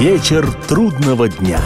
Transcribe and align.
Вечер 0.00 0.50
трудного 0.66 1.28
дня. 1.28 1.60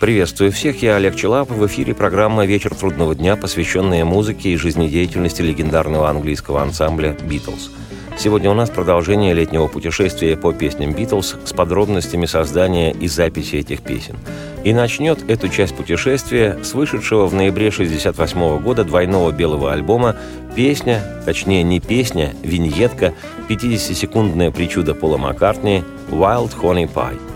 Приветствую 0.00 0.50
всех, 0.50 0.82
я 0.82 0.96
Олег 0.96 1.14
Челап. 1.14 1.48
В 1.48 1.64
эфире 1.68 1.94
программа 1.94 2.46
«Вечер 2.46 2.74
трудного 2.74 3.14
дня», 3.14 3.36
посвященная 3.36 4.04
музыке 4.04 4.50
и 4.50 4.56
жизнедеятельности 4.56 5.40
легендарного 5.40 6.10
английского 6.10 6.62
ансамбля 6.62 7.16
«Битлз». 7.22 7.70
Сегодня 8.18 8.50
у 8.50 8.54
нас 8.54 8.70
продолжение 8.70 9.34
летнего 9.34 9.66
путешествия 9.66 10.38
по 10.38 10.54
песням 10.54 10.94
«Битлз» 10.94 11.36
с 11.44 11.52
подробностями 11.52 12.24
создания 12.24 12.90
и 12.92 13.08
записи 13.08 13.56
этих 13.56 13.82
песен. 13.82 14.16
И 14.64 14.72
начнет 14.72 15.30
эту 15.30 15.50
часть 15.50 15.76
путешествия 15.76 16.58
с 16.64 16.72
вышедшего 16.72 17.26
в 17.26 17.34
ноябре 17.34 17.68
1968 17.68 18.62
года 18.62 18.84
двойного 18.84 19.32
белого 19.32 19.70
альбома 19.70 20.16
песня, 20.54 21.02
точнее 21.26 21.62
не 21.62 21.78
песня, 21.78 22.34
виньетка, 22.42 23.12
50-секундная 23.50 24.50
причуда 24.50 24.94
Пола 24.94 25.18
Маккартни 25.18 25.84
«Wild 26.10 26.52
Honey 26.58 26.90
Pie». 26.92 27.35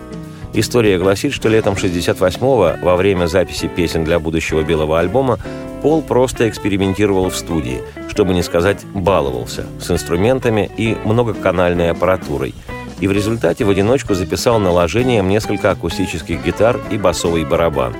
История 0.53 0.97
гласит, 0.97 1.33
что 1.33 1.47
летом 1.47 1.75
68-го, 1.75 2.85
во 2.85 2.95
время 2.97 3.27
записи 3.27 3.67
песен 3.67 4.03
для 4.03 4.19
будущего 4.19 4.63
белого 4.63 4.99
альбома, 4.99 5.39
Пол 5.81 6.03
просто 6.03 6.47
экспериментировал 6.47 7.29
в 7.29 7.35
студии, 7.35 7.81
чтобы 8.09 8.35
не 8.35 8.43
сказать 8.43 8.85
баловался, 8.93 9.65
с 9.79 9.89
инструментами 9.89 10.69
и 10.77 10.95
многоканальной 11.05 11.89
аппаратурой. 11.89 12.53
И 12.99 13.07
в 13.07 13.11
результате 13.11 13.65
в 13.65 13.69
одиночку 13.69 14.13
записал 14.13 14.59
наложением 14.59 15.27
несколько 15.27 15.71
акустических 15.71 16.45
гитар 16.45 16.79
и 16.91 16.97
басовый 16.97 17.45
барабан. 17.45 17.95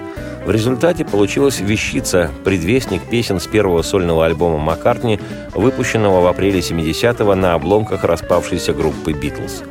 В 0.45 0.51
результате 0.51 1.05
получилась 1.05 1.59
вещица, 1.59 2.29
предвестник 2.43 3.01
песен 3.03 3.39
с 3.39 3.47
первого 3.47 3.81
сольного 3.81 4.25
альбома 4.25 4.59
Маккартни, 4.59 5.19
выпущенного 5.55 6.21
в 6.21 6.27
апреле 6.27 6.59
70-го 6.59 7.33
на 7.33 7.55
обломках 7.55 8.03
распавшейся 8.03 8.73
группы 8.73 9.13
«Битлз». 9.13 9.63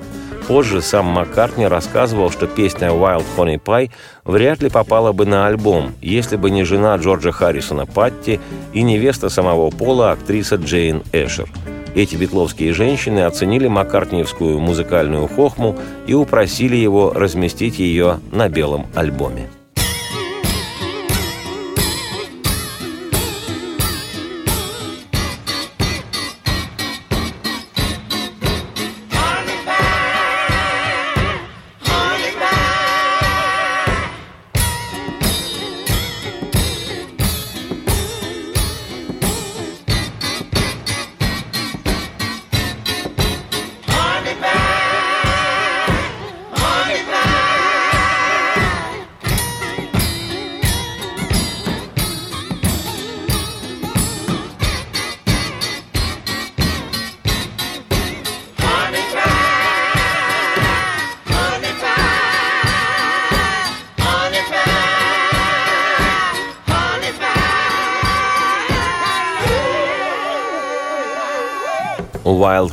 Позже 0.50 0.82
сам 0.82 1.06
Маккартни 1.06 1.64
рассказывал, 1.64 2.28
что 2.28 2.48
песня 2.48 2.88
«Wild 2.88 3.24
Honey 3.36 3.62
Pie» 3.62 3.92
вряд 4.24 4.60
ли 4.62 4.68
попала 4.68 5.12
бы 5.12 5.24
на 5.24 5.46
альбом, 5.46 5.92
если 6.02 6.34
бы 6.34 6.50
не 6.50 6.64
жена 6.64 6.96
Джорджа 6.96 7.30
Харрисона 7.30 7.86
Патти 7.86 8.40
и 8.72 8.82
невеста 8.82 9.28
самого 9.28 9.70
Пола, 9.70 10.10
актриса 10.10 10.56
Джейн 10.56 11.04
Эшер. 11.12 11.48
Эти 11.94 12.16
битловские 12.16 12.72
женщины 12.72 13.20
оценили 13.20 13.68
маккартниевскую 13.68 14.58
музыкальную 14.58 15.28
хохму 15.28 15.76
и 16.08 16.14
упросили 16.14 16.74
его 16.74 17.12
разместить 17.12 17.78
ее 17.78 18.18
на 18.32 18.48
белом 18.48 18.88
альбоме. 18.96 19.48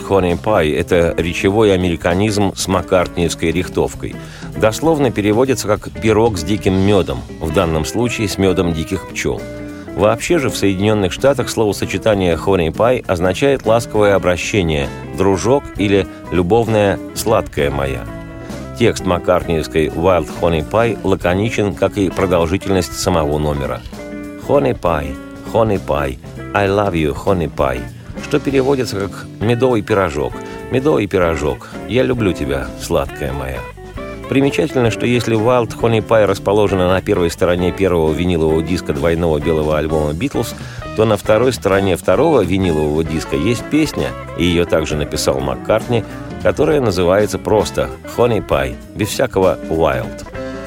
Honey 0.08 0.40
Pie– 0.42 0.76
это 0.80 1.14
речевой 1.18 1.74
американизм 1.74 2.54
с 2.56 2.68
маккартниевской 2.68 3.52
рихтовкой. 3.52 4.16
Дословно 4.56 5.12
переводится 5.12 5.68
как 5.68 5.90
«пирог 5.92 6.38
с 6.38 6.44
диким 6.44 6.74
медом», 6.74 7.22
в 7.42 7.54
данном 7.54 7.86
случае 7.86 8.28
с 8.30 8.38
медом 8.38 8.74
диких 8.74 9.10
пчел. 9.10 9.42
Вообще 9.96 10.38
же 10.38 10.50
в 10.50 10.56
Соединенных 10.56 11.12
Штатах 11.12 11.50
словосочетание 11.50 12.36
«honey 12.36 12.72
pie» 12.72 13.04
означает 13.06 13.66
ласковое 13.66 14.16
обращение, 14.16 14.88
дружок 15.18 15.64
или 15.78 16.08
любовная 16.32 17.00
«сладкая 17.16 17.72
моя». 17.72 18.06
Текст 18.78 19.06
маккартниевской 19.06 19.88
«Wild 19.88 20.30
Honey 20.40 20.64
Pie» 20.70 21.00
лаконичен, 21.04 21.74
как 21.74 21.98
и 21.98 22.12
продолжительность 22.12 22.94
самого 22.98 23.40
номера. 23.40 23.82
«Honey 24.48 24.80
Pie, 24.80 25.16
Honey 25.52 25.82
Pie, 25.84 26.20
I 26.54 26.68
love 26.68 26.94
you, 26.94 27.16
Honey 27.16 27.52
Pie» 27.52 27.82
что 28.24 28.40
переводится 28.40 29.00
как 29.00 29.26
«медовый 29.40 29.82
пирожок». 29.82 30.34
«Медовый 30.72 31.08
пирожок, 31.08 31.70
я 31.88 32.04
люблю 32.04 32.34
тебя, 32.34 32.68
сладкая 32.82 33.32
моя». 33.32 33.60
Примечательно, 34.30 34.92
что 34.92 35.06
если 35.06 35.38
Wild 35.38 35.80
Honey 35.80 36.06
Pie 36.06 36.26
расположена 36.26 36.90
на 36.90 37.02
первой 37.02 37.32
стороне 37.32 37.72
первого 37.72 38.12
винилового 38.12 38.62
диска 38.62 38.92
двойного 38.92 39.40
белого 39.40 39.78
альбома 39.78 40.14
«Битлз», 40.14 40.54
то 40.98 41.06
на 41.06 41.16
второй 41.16 41.54
стороне 41.54 41.96
второго 41.96 42.42
винилового 42.44 43.04
диска 43.06 43.38
есть 43.38 43.64
песня, 43.70 44.10
и 44.38 44.44
ее 44.44 44.66
также 44.66 44.98
написал 44.98 45.40
Маккартни, 45.40 46.04
которая 46.44 46.82
называется 46.82 47.40
просто 47.40 47.90
«Honey 48.18 48.46
Pie», 48.46 48.76
без 48.96 49.08
всякого 49.10 49.58
«Wild». 49.70 50.26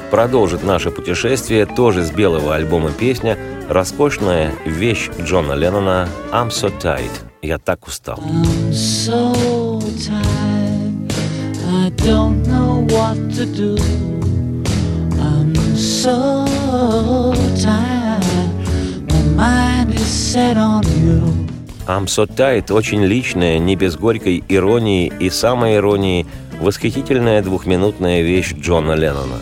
Продолжит 0.09 0.63
наше 0.63 0.89
путешествие 0.89 1.65
тоже 1.65 2.03
с 2.03 2.11
белого 2.11 2.55
альбома 2.55 2.91
песня, 2.91 3.37
роскошная 3.69 4.51
вещь 4.65 5.09
Джона 5.21 5.53
Леннона 5.53 6.09
«I'm 6.33 6.49
so 6.49 6.73
tight». 6.81 7.30
Я 7.41 7.57
так 7.57 7.87
устал. 7.87 8.17
I'm 8.17 8.71
so 8.71 9.33
tired, 9.97 11.11
I 11.67 11.89
don't 11.97 12.45
know 12.45 12.85
what 12.87 13.17
to 13.35 13.45
do. 13.45 13.77
I'm 15.19 15.55
so. 15.75 16.41
I'm 21.87 22.07
so 22.07 22.25
tired 22.25 22.71
очень 22.71 23.03
личная, 23.03 23.59
не 23.59 23.75
без 23.75 23.97
горькой 23.97 24.43
иронии 24.47 25.11
и 25.19 25.29
самой 25.29 25.75
иронии, 25.75 26.25
восхитительная 26.61 27.41
двухминутная 27.41 28.21
вещь 28.21 28.53
Джона 28.53 28.93
Леннона. 28.93 29.39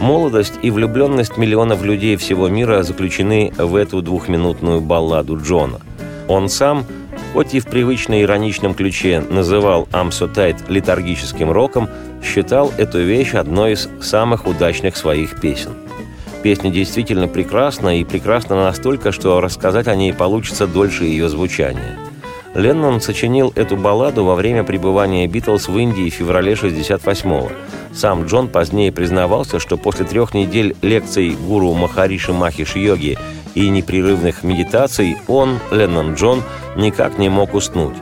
Молодость 0.00 0.54
и 0.62 0.70
влюбленность 0.70 1.36
миллионов 1.36 1.82
людей 1.82 2.16
всего 2.16 2.48
мира 2.48 2.82
заключены 2.82 3.52
в 3.56 3.76
эту 3.76 4.02
двухминутную 4.02 4.80
балладу 4.80 5.38
Джона. 5.38 5.80
Он 6.28 6.48
сам– 6.48 6.84
хоть 7.36 7.52
и 7.52 7.60
в 7.60 7.66
привычно 7.66 8.22
ироничном 8.22 8.72
ключе 8.72 9.20
называл 9.20 9.86
«Амсотайт» 9.92 10.70
литургическим 10.70 11.52
роком, 11.52 11.86
считал 12.24 12.72
эту 12.78 13.02
вещь 13.02 13.34
одной 13.34 13.72
из 13.72 13.90
самых 14.00 14.46
удачных 14.46 14.96
своих 14.96 15.38
песен. 15.38 15.74
Песня 16.42 16.70
действительно 16.70 17.28
прекрасна 17.28 18.00
и 18.00 18.04
прекрасна 18.04 18.56
настолько, 18.56 19.12
что 19.12 19.42
рассказать 19.42 19.86
о 19.86 19.94
ней 19.94 20.14
получится 20.14 20.66
дольше 20.66 21.04
ее 21.04 21.28
звучания. 21.28 21.98
Леннон 22.54 23.02
сочинил 23.02 23.52
эту 23.54 23.76
балладу 23.76 24.24
во 24.24 24.34
время 24.34 24.64
пребывания 24.64 25.26
Битлз 25.26 25.68
в 25.68 25.76
Индии 25.76 26.08
в 26.08 26.14
феврале 26.14 26.54
68-го. 26.54 27.52
Сам 27.92 28.24
Джон 28.24 28.48
позднее 28.48 28.92
признавался, 28.92 29.60
что 29.60 29.76
после 29.76 30.06
трех 30.06 30.32
недель 30.32 30.74
лекций 30.80 31.36
гуру 31.46 31.74
Махариши 31.74 32.32
Махиш 32.32 32.76
Йоги 32.76 33.18
и 33.56 33.68
непрерывных 33.70 34.44
медитаций 34.44 35.16
он, 35.26 35.58
Леннон 35.72 36.14
Джон, 36.14 36.42
никак 36.76 37.18
не 37.18 37.28
мог 37.28 37.54
уснуть. 37.54 37.96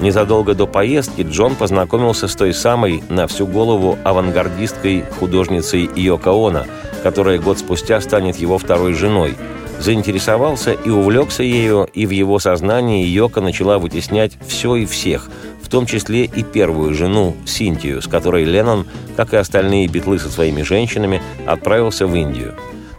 Незадолго 0.00 0.54
до 0.54 0.66
поездки 0.66 1.26
Джон 1.28 1.56
познакомился 1.56 2.26
с 2.26 2.34
той 2.34 2.54
самой 2.54 3.02
на 3.10 3.26
всю 3.26 3.46
голову 3.46 3.98
авангардисткой 4.04 5.04
художницей 5.18 5.90
Йоко 5.94 6.30
Оно, 6.30 6.64
которая 7.02 7.38
год 7.38 7.58
спустя 7.58 8.00
станет 8.00 8.36
его 8.36 8.56
второй 8.56 8.94
женой. 8.94 9.34
Заинтересовался 9.78 10.72
и 10.72 10.90
увлекся 10.90 11.42
ею, 11.42 11.88
и 11.92 12.06
в 12.06 12.10
его 12.10 12.38
сознании 12.38 13.06
Йоко 13.06 13.40
начала 13.40 13.78
вытеснять 13.78 14.38
все 14.46 14.76
и 14.76 14.86
всех, 14.86 15.28
в 15.62 15.68
том 15.68 15.86
числе 15.86 16.24
и 16.24 16.42
первую 16.42 16.94
жену 16.94 17.36
Синтию, 17.46 18.00
с 18.00 18.06
которой 18.06 18.44
Леннон, 18.44 18.86
как 19.16 19.34
и 19.34 19.36
остальные 19.36 19.88
битлы 19.88 20.18
со 20.18 20.30
своими 20.30 20.62
женщинами, 20.62 21.20
отправился 21.46 22.06
в 22.06 22.14
Индию. 22.14 22.54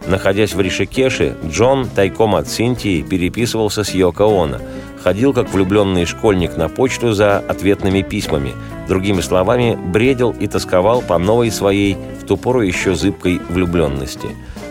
Находясь 0.06 0.54
в 0.54 0.60
Ришикеше, 0.60 1.36
Джон 1.46 1.88
тайком 1.88 2.34
от 2.34 2.48
Синтии 2.48 3.02
переписывался 3.02 3.84
с 3.84 3.94
Йоко 3.94 4.24
Оно, 4.24 4.58
ходил 5.02 5.32
как 5.32 5.52
влюбленный 5.52 6.06
школьник 6.06 6.56
на 6.56 6.68
почту 6.68 7.12
за 7.12 7.38
ответными 7.38 8.02
письмами, 8.02 8.52
другими 8.88 9.20
словами, 9.20 9.76
бредил 9.76 10.30
и 10.30 10.46
тосковал 10.48 11.02
по 11.02 11.18
новой 11.18 11.50
своей, 11.50 11.96
в 12.20 12.26
ту 12.26 12.36
пору 12.36 12.62
еще 12.62 12.94
зыбкой 12.94 13.40
влюбленности. 13.48 14.28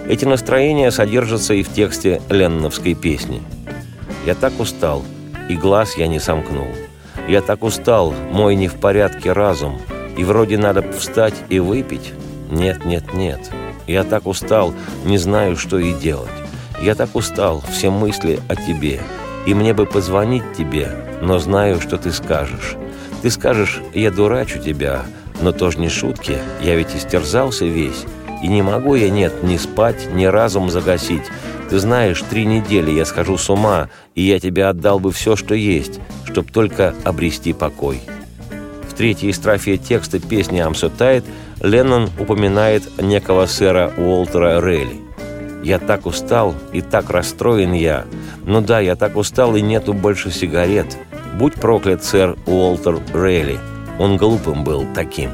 Эти 0.07 0.25
настроения 0.25 0.91
содержатся 0.91 1.53
и 1.53 1.63
в 1.63 1.71
тексте 1.71 2.21
Ленновской 2.29 2.93
песни. 2.93 3.41
«Я 4.25 4.35
так 4.35 4.59
устал, 4.59 5.03
и 5.49 5.55
глаз 5.55 5.95
я 5.97 6.07
не 6.07 6.19
сомкнул. 6.19 6.67
Я 7.27 7.41
так 7.41 7.63
устал, 7.63 8.13
мой 8.31 8.55
не 8.55 8.67
в 8.67 8.75
порядке 8.75 9.31
разум, 9.31 9.79
и 10.17 10.23
вроде 10.23 10.57
надо 10.57 10.81
встать 10.91 11.35
и 11.49 11.59
выпить. 11.59 12.13
Нет, 12.49 12.83
нет, 12.85 13.13
нет. 13.13 13.51
Я 13.91 14.05
так 14.05 14.25
устал, 14.25 14.73
не 15.03 15.17
знаю, 15.17 15.57
что 15.57 15.77
и 15.77 15.91
делать. 15.93 16.31
Я 16.81 16.95
так 16.95 17.13
устал, 17.13 17.61
все 17.69 17.89
мысли 17.91 18.39
о 18.47 18.55
тебе. 18.55 19.01
И 19.45 19.53
мне 19.53 19.73
бы 19.73 19.85
позвонить 19.85 20.53
тебе, 20.57 20.89
но 21.21 21.39
знаю, 21.39 21.81
что 21.81 21.97
ты 21.97 22.13
скажешь. 22.13 22.77
Ты 23.21 23.29
скажешь, 23.29 23.81
я 23.93 24.09
дурачу 24.09 24.59
тебя, 24.59 25.01
но 25.41 25.51
тоже 25.51 25.79
не 25.79 25.89
шутки, 25.89 26.37
я 26.61 26.75
ведь 26.75 26.95
истерзался 26.95 27.65
весь. 27.65 28.05
И 28.41 28.47
не 28.47 28.61
могу 28.61 28.95
я, 28.95 29.09
нет, 29.09 29.43
ни 29.43 29.57
спать, 29.57 30.07
ни 30.13 30.23
разум 30.23 30.69
загасить. 30.69 31.25
Ты 31.69 31.77
знаешь, 31.77 32.23
три 32.29 32.45
недели 32.45 32.91
я 32.91 33.03
схожу 33.03 33.37
с 33.37 33.49
ума, 33.49 33.89
и 34.15 34.21
я 34.21 34.39
тебе 34.39 34.67
отдал 34.67 35.01
бы 35.01 35.11
все, 35.11 35.35
что 35.35 35.53
есть, 35.53 35.99
чтоб 36.23 36.49
только 36.49 36.95
обрести 37.03 37.51
покой. 37.51 37.99
В 38.89 38.93
третьей 38.93 39.33
строфе 39.33 39.75
текста 39.75 40.19
песни 40.19 40.59
«Амсо 40.59 40.89
Леннон 41.61 42.09
упоминает 42.17 42.83
некого 42.99 43.45
сэра 43.45 43.93
Уолтера 43.95 44.59
Релли. 44.59 44.99
«Я 45.63 45.77
так 45.77 46.07
устал 46.07 46.55
и 46.73 46.81
так 46.81 47.11
расстроен 47.11 47.73
я. 47.73 48.05
Ну 48.45 48.61
да, 48.61 48.79
я 48.79 48.95
так 48.95 49.15
устал 49.15 49.55
и 49.55 49.61
нету 49.61 49.93
больше 49.93 50.31
сигарет. 50.31 50.97
Будь 51.37 51.53
проклят, 51.53 52.03
сэр 52.03 52.35
Уолтер 52.47 52.99
Релли. 53.13 53.59
Он 53.99 54.17
глупым 54.17 54.63
был 54.63 54.85
таким». 54.95 55.29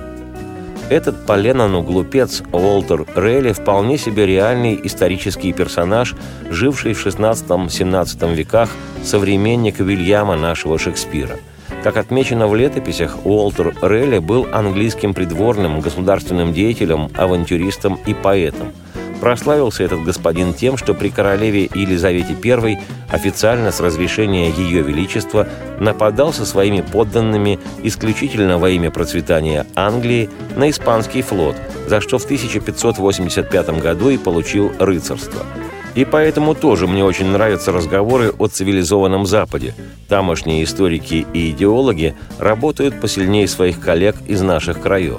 Этот 0.89 1.25
по 1.25 1.37
Леннону 1.37 1.81
глупец 1.81 2.43
Уолтер 2.51 3.05
Релли 3.15 3.53
вполне 3.53 3.97
себе 3.97 4.25
реальный 4.25 4.79
исторический 4.83 5.53
персонаж, 5.53 6.13
живший 6.49 6.93
в 6.93 7.05
XVI-XVII 7.05 8.35
веках, 8.35 8.69
современник 9.01 9.79
Вильяма 9.79 10.35
нашего 10.35 10.77
Шекспира– 10.77 11.37
как 11.83 11.97
отмечено 11.97 12.47
в 12.47 12.55
летописях, 12.55 13.25
Уолтер 13.25 13.75
Релли 13.81 14.19
был 14.19 14.47
английским 14.51 15.13
придворным, 15.13 15.79
государственным 15.79 16.53
деятелем, 16.53 17.09
авантюристом 17.15 17.99
и 18.05 18.13
поэтом. 18.13 18.73
Прославился 19.21 19.83
этот 19.83 20.03
господин 20.03 20.53
тем, 20.53 20.77
что 20.77 20.93
при 20.93 21.09
королеве 21.09 21.63
Елизавете 21.73 22.35
I 22.43 22.79
официально 23.09 23.71
с 23.71 23.79
разрешения 23.79 24.51
Ее 24.51 24.83
Величества 24.83 25.47
нападал 25.79 26.33
со 26.33 26.45
своими 26.45 26.81
подданными 26.81 27.59
исключительно 27.81 28.59
во 28.59 28.69
имя 28.69 28.91
процветания 28.91 29.65
Англии 29.75 30.29
на 30.55 30.69
испанский 30.69 31.23
флот, 31.23 31.55
за 31.87 31.99
что 31.99 32.19
в 32.19 32.25
1585 32.25 33.81
году 33.81 34.09
и 34.09 34.17
получил 34.17 34.71
рыцарство– 34.79 35.43
и 35.97 36.05
поэтому 36.05 36.53
тоже 36.53 36.85
мне 36.85 37.03
очень 37.03 37.25
нравятся 37.25 37.71
разговоры 37.71 38.31
о 38.37 38.45
цивилизованном 38.45 39.25
Западе. 39.25 39.73
Тамошние 40.07 40.63
историки 40.63 41.25
и 41.33 41.49
идеологи 41.49 42.13
работают 42.37 43.01
посильнее 43.01 43.47
своих 43.47 43.79
коллег 43.79 44.15
из 44.27 44.43
наших 44.43 44.79
краев. 44.79 45.17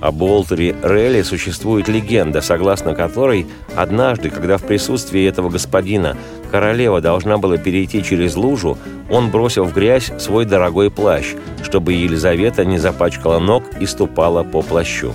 Об 0.00 0.22
Уолтере 0.22 0.74
Релли 0.82 1.20
существует 1.20 1.88
легенда, 1.88 2.40
согласно 2.40 2.94
которой 2.94 3.46
однажды, 3.76 4.30
когда 4.30 4.56
в 4.56 4.62
присутствии 4.62 5.28
этого 5.28 5.50
господина 5.50 6.16
королева 6.50 7.02
должна 7.02 7.36
была 7.36 7.58
перейти 7.58 8.02
через 8.02 8.34
лужу, 8.34 8.78
он 9.10 9.30
бросил 9.30 9.64
в 9.64 9.74
грязь 9.74 10.10
свой 10.18 10.46
дорогой 10.46 10.90
плащ, 10.90 11.34
чтобы 11.62 11.92
Елизавета 11.92 12.64
не 12.64 12.78
запачкала 12.78 13.40
ног 13.40 13.62
и 13.78 13.84
ступала 13.84 14.42
по 14.42 14.62
плащу. 14.62 15.12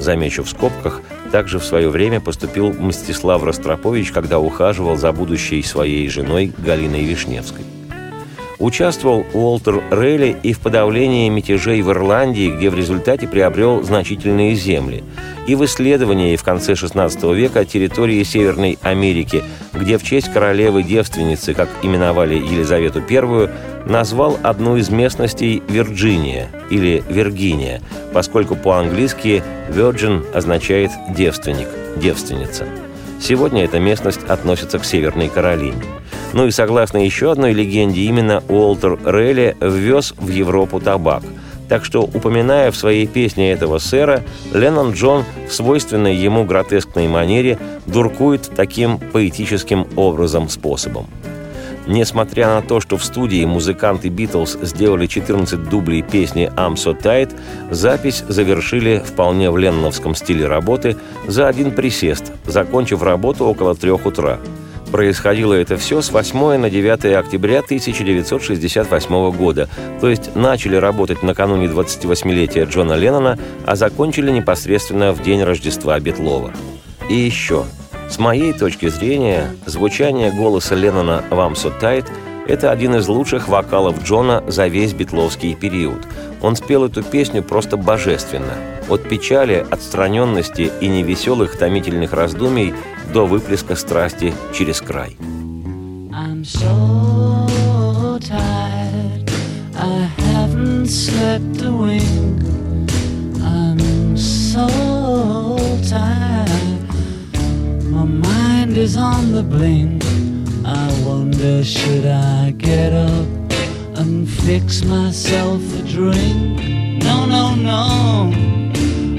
Замечу 0.00 0.42
в 0.42 0.48
скобках– 0.48 1.00
также 1.26 1.58
в 1.58 1.64
свое 1.64 1.88
время 1.88 2.20
поступил 2.20 2.72
Мстислав 2.72 3.42
Ростропович, 3.42 4.12
когда 4.12 4.38
ухаживал 4.38 4.96
за 4.96 5.12
будущей 5.12 5.62
своей 5.62 6.08
женой 6.08 6.52
Галиной 6.58 7.04
Вишневской. 7.04 7.64
Участвовал 8.58 9.26
Уолтер 9.34 9.82
Релли 9.90 10.34
и 10.42 10.54
в 10.54 10.60
подавлении 10.60 11.28
мятежей 11.28 11.82
в 11.82 11.90
Ирландии, 11.90 12.50
где 12.50 12.70
в 12.70 12.74
результате 12.74 13.28
приобрел 13.28 13.82
значительные 13.82 14.54
земли, 14.54 15.04
и 15.46 15.54
в 15.54 15.64
исследовании 15.64 16.36
в 16.36 16.42
конце 16.42 16.72
XVI 16.72 17.34
века 17.34 17.66
территории 17.66 18.22
Северной 18.22 18.78
Америки, 18.80 19.44
где 19.74 19.98
в 19.98 20.04
честь 20.04 20.32
королевы-девственницы, 20.32 21.52
как 21.52 21.68
именовали 21.82 22.34
Елизавету 22.34 23.00
I, 23.00 23.50
назвал 23.86 24.38
одну 24.42 24.76
из 24.76 24.90
местностей 24.90 25.62
Вирджиния 25.68 26.50
или 26.70 27.02
Виргиния, 27.08 27.80
поскольку 28.12 28.56
по-английски 28.56 29.42
«virgin» 29.70 30.24
означает 30.34 30.90
«девственник», 31.16 31.68
«девственница». 31.96 32.66
Сегодня 33.20 33.64
эта 33.64 33.78
местность 33.78 34.24
относится 34.28 34.78
к 34.78 34.84
Северной 34.84 35.28
Каролине. 35.28 35.82
Ну 36.34 36.46
и 36.46 36.50
согласно 36.50 36.98
еще 36.98 37.32
одной 37.32 37.54
легенде, 37.54 38.02
именно 38.02 38.42
Уолтер 38.48 38.98
Релли 39.06 39.56
ввез 39.60 40.12
в 40.18 40.28
Европу 40.28 40.80
табак. 40.80 41.22
Так 41.68 41.84
что, 41.84 42.02
упоминая 42.02 42.70
в 42.70 42.76
своей 42.76 43.06
песне 43.06 43.52
этого 43.52 43.78
сэра, 43.78 44.22
Леннон 44.52 44.92
Джон 44.92 45.24
в 45.48 45.52
свойственной 45.52 46.14
ему 46.14 46.44
гротескной 46.44 47.08
манере 47.08 47.58
дуркует 47.86 48.50
таким 48.54 48.98
поэтическим 48.98 49.86
образом 49.96 50.48
способом. 50.48 51.06
Несмотря 51.86 52.48
на 52.48 52.62
то, 52.62 52.80
что 52.80 52.96
в 52.96 53.04
студии 53.04 53.44
музыканты 53.44 54.08
Битлз 54.08 54.58
сделали 54.62 55.06
14 55.06 55.68
дублей 55.68 56.02
песни 56.02 56.50
«I'm 56.56 56.74
so 56.74 57.00
tight», 57.00 57.32
запись 57.70 58.24
завершили 58.28 59.02
вполне 59.04 59.50
в 59.50 59.56
ленновском 59.56 60.14
стиле 60.16 60.46
работы 60.46 60.96
за 61.28 61.46
один 61.46 61.70
присест, 61.70 62.32
закончив 62.44 63.02
работу 63.02 63.44
около 63.44 63.76
трех 63.76 64.04
утра. 64.04 64.40
Происходило 64.90 65.52
это 65.52 65.76
все 65.76 66.00
с 66.00 66.10
8 66.10 66.56
на 66.56 66.70
9 66.70 67.16
октября 67.16 67.58
1968 67.58 69.30
года, 69.32 69.68
то 70.00 70.08
есть 70.08 70.34
начали 70.34 70.76
работать 70.76 71.22
накануне 71.22 71.66
28-летия 71.66 72.66
Джона 72.66 72.94
Леннона, 72.94 73.38
а 73.64 73.76
закончили 73.76 74.30
непосредственно 74.30 75.12
в 75.12 75.22
день 75.22 75.42
Рождества 75.42 75.98
Бетлова. 76.00 76.52
И 77.08 77.14
еще– 77.14 77.64
с 78.08 78.18
моей 78.18 78.52
точки 78.52 78.88
зрения, 78.88 79.54
звучание 79.66 80.30
голоса 80.30 80.74
Леннона 80.74 81.24
«Вам 81.30 81.54
so 81.54 81.72
tight»— 81.80 82.06
это 82.46 82.70
один 82.70 82.94
из 82.94 83.08
лучших 83.08 83.48
вокалов 83.48 84.02
Джона 84.04 84.44
за 84.46 84.68
весь 84.68 84.92
битловский 84.92 85.54
период. 85.54 86.06
Он 86.40 86.54
спел 86.54 86.84
эту 86.84 87.02
песню 87.02 87.42
просто 87.42 87.76
божественно. 87.76 88.54
От 88.88 89.02
печали, 89.08 89.66
отстраненности 89.70 90.70
и 90.80 90.86
невеселых 90.86 91.58
томительных 91.58 92.12
раздумий 92.12 92.72
до 93.12 93.26
выплеска 93.26 93.74
страсти 93.74 94.32
через 94.54 94.80
край. 94.80 95.16
I'm 96.12 96.44
so 96.44 98.18
tired, 98.20 99.30
I 99.76 100.08
haven't 100.16 100.86
slept 100.86 101.62
a 101.62 101.72
wink. 101.72 102.42
I'm 103.42 104.16
so 104.16 104.68
tired. 105.88 106.35
Is 108.86 108.96
on 108.96 109.32
the 109.32 109.42
blink. 109.42 110.04
I 110.64 110.86
wonder, 111.04 111.64
should 111.64 112.06
I 112.06 112.52
get 112.52 112.92
up 112.92 113.26
and 113.98 114.28
fix 114.28 114.84
myself 114.84 115.60
a 115.80 115.82
drink? 115.82 117.02
No, 117.02 117.26
no, 117.26 117.56
no. 117.56 118.30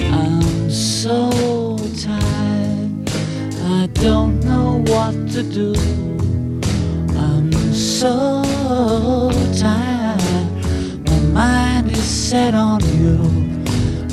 I'm 0.10 0.72
so 0.72 1.78
tired. 2.02 3.12
I 3.80 3.90
don't 3.92 4.40
know 4.40 4.86
what 4.88 5.16
to 5.34 5.44
do. 5.44 5.74
I'm 7.18 7.52
so 7.74 8.42
tired. 9.60 11.10
My 11.10 11.20
mind 11.42 11.92
is 11.92 12.10
set 12.30 12.54
on 12.54 12.80
you. 13.02 13.20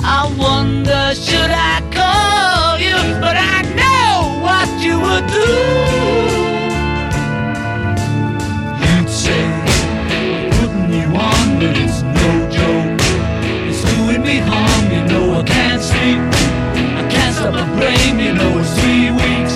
I 0.02 0.26
wonder, 0.36 1.14
should 1.14 1.52
I 1.52 1.78
call 1.98 2.80
you? 2.80 3.20
But 3.20 3.36
I 3.36 3.63
you 4.84 5.00
would 5.00 5.26
do. 5.26 5.48
You'd 8.84 9.08
say, 9.08 9.46
putting 10.56 10.92
you 10.92 11.08
on, 11.16 11.46
but 11.58 11.74
it's 11.84 12.02
no 12.02 12.30
joke. 12.52 13.00
It's 13.68 13.82
doing 13.96 14.22
me 14.22 14.36
harm, 14.44 14.84
you 14.92 15.02
know 15.10 15.40
I 15.40 15.42
can't 15.42 15.82
sleep. 15.82 16.20
I 17.00 17.02
can't 17.08 17.34
stop 17.34 17.54
the 17.60 17.66
brain, 17.78 18.18
you 18.18 18.34
know 18.34 18.58
it's 18.58 18.72
three 18.78 19.10
weeks. 19.10 19.54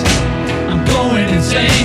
I'm 0.69 0.81
going 0.93 1.29
insane, 1.29 1.78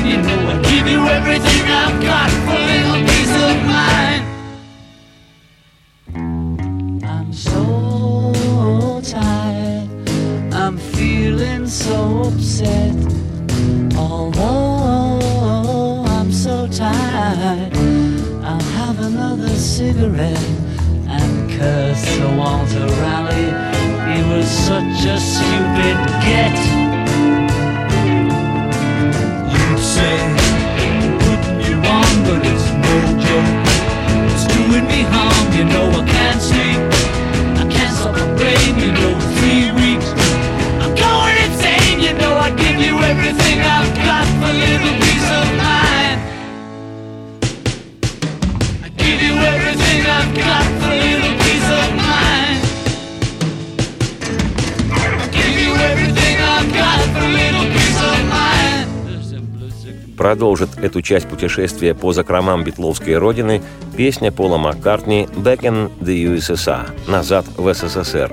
эту 60.84 61.02
часть 61.02 61.28
путешествия 61.28 61.94
по 61.94 62.12
закромам 62.12 62.62
битловской 62.62 63.16
родины 63.16 63.62
песня 63.96 64.30
Пола 64.30 64.58
Маккартни 64.58 65.26
«Back 65.36 65.60
in 65.62 65.90
the 66.00 66.36
USSR»– 66.36 66.90
«Назад 67.10 67.46
в 67.56 67.72
СССР». 67.72 68.30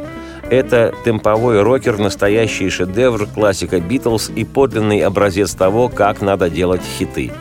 Это 0.50 0.94
темповой 1.06 1.62
рокер, 1.62 1.98
настоящий 1.98 2.70
шедевр, 2.70 3.26
классика 3.26 3.80
Битлз 3.80 4.30
и 4.36 4.44
подлинный 4.44 5.00
образец 5.00 5.54
того, 5.54 5.88
как 5.88 6.22
надо 6.22 6.50
делать 6.50 6.82
хиты. 6.82 7.32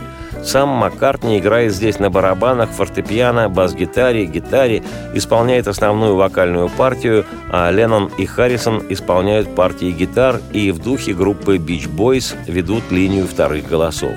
Сам 0.44 0.68
Маккартни 0.68 1.38
играет 1.38 1.74
здесь 1.74 1.98
на 1.98 2.08
барабанах, 2.08 2.70
фортепиано, 2.70 3.48
бас-гитаре, 3.48 4.26
гитаре, 4.26 4.82
исполняет 5.12 5.66
основную 5.66 6.14
вокальную 6.14 6.68
партию, 6.68 7.26
а 7.50 7.70
Леннон 7.70 8.10
и 8.16 8.26
Харрисон 8.26 8.84
исполняют 8.88 9.54
партии 9.54 9.90
гитар 9.90 10.40
и 10.52 10.70
в 10.70 10.78
духе 10.78 11.12
группы 11.12 11.56
Beach 11.56 11.88
Boys 11.92 12.36
ведут 12.46 12.90
линию 12.90 13.26
вторых 13.26 13.68
голосов. 13.68 14.14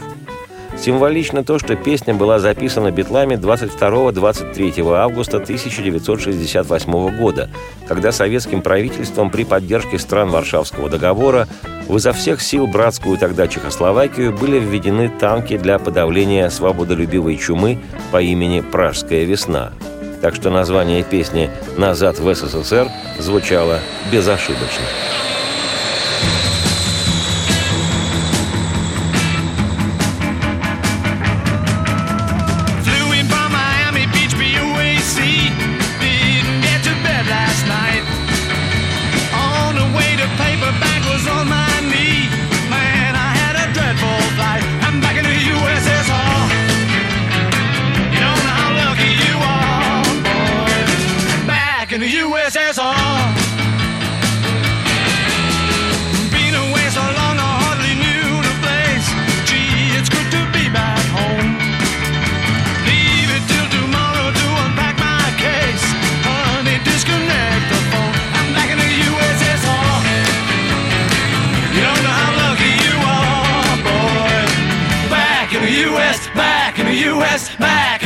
Символично 0.78 1.44
то, 1.44 1.60
что 1.60 1.76
песня 1.76 2.14
была 2.14 2.40
записана 2.40 2.92
битлами 2.92 3.36
22-23 3.36 4.94
августа 4.94 5.38
1968 5.38 7.18
года, 7.18 7.50
когда 7.88 8.12
советским 8.12 8.62
правительством 8.62 9.30
при 9.30 9.44
поддержке 9.44 9.98
стран 9.98 10.30
Варшавского 10.30 10.90
договора 10.90 11.48
в 11.88 11.98
изо 11.98 12.12
всех 12.12 12.42
сил 12.42 12.68
братскую 12.68 13.18
тогда 13.18 13.48
Чехословакию 13.48 14.36
были 14.36 14.60
введены 14.60 15.10
танки 15.10 15.58
для 15.58 15.80
подавления 15.80 16.50
свободолюбивой 16.50 17.38
чумы 17.38 17.80
по 18.12 18.22
имени 18.22 18.62
«Пражская 18.62 19.24
весна». 19.24 19.72
Так 20.22 20.36
что 20.36 20.50
название 20.50 21.04
песни 21.04 21.50
«Назад 21.78 22.20
в 22.20 22.34
СССР» 22.34 22.88
звучало 23.20 23.80
безошибочно. 24.12 24.86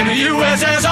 USSR. 0.08 0.90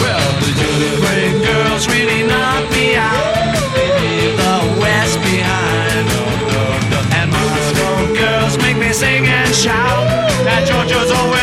Well, 0.00 0.28
the 0.40 0.52
Ukraine 0.92 1.38
girls 1.42 1.88
really 1.88 2.22
knocked 2.22 2.70
me 2.70 2.94
out. 2.94 3.34
Leave 3.74 4.36
the 4.36 4.56
West 4.80 5.18
behind. 5.26 6.06
And 7.18 7.30
Moscow 7.32 8.14
girls 8.14 8.56
make 8.58 8.76
me 8.76 8.92
sing 8.92 9.26
and 9.26 9.54
shout. 9.54 10.06
That 10.46 10.62
Georgia's 10.68 11.10
always 11.10 11.35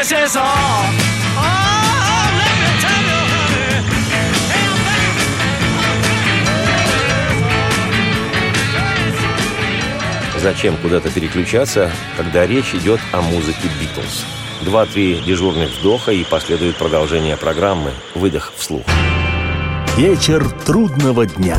in 0.00 0.06
the 0.06 0.14
USSR. 0.14 0.40
Oh, 0.40 1.48
let 2.40 2.54
me 2.60 2.70
tell 2.80 3.02
you, 3.08 3.20
honey. 3.32 3.68
Hey, 4.50 4.64
I'm 4.66 4.80
back. 4.84 5.00
Зачем 10.40 10.76
куда-то 10.78 11.10
переключаться, 11.10 11.90
когда 12.16 12.46
речь 12.46 12.74
идет 12.74 13.00
о 13.12 13.20
музыке 13.20 13.68
Битлз? 13.78 14.24
Два-три 14.62 15.20
дежурных 15.20 15.70
вдоха 15.80 16.12
и 16.12 16.24
последует 16.24 16.76
продолжение 16.76 17.36
программы 17.36 17.92
«Выдох 18.14 18.52
вслух». 18.56 18.86
Вечер 19.96 20.48
трудного 20.64 21.26
дня. 21.26 21.58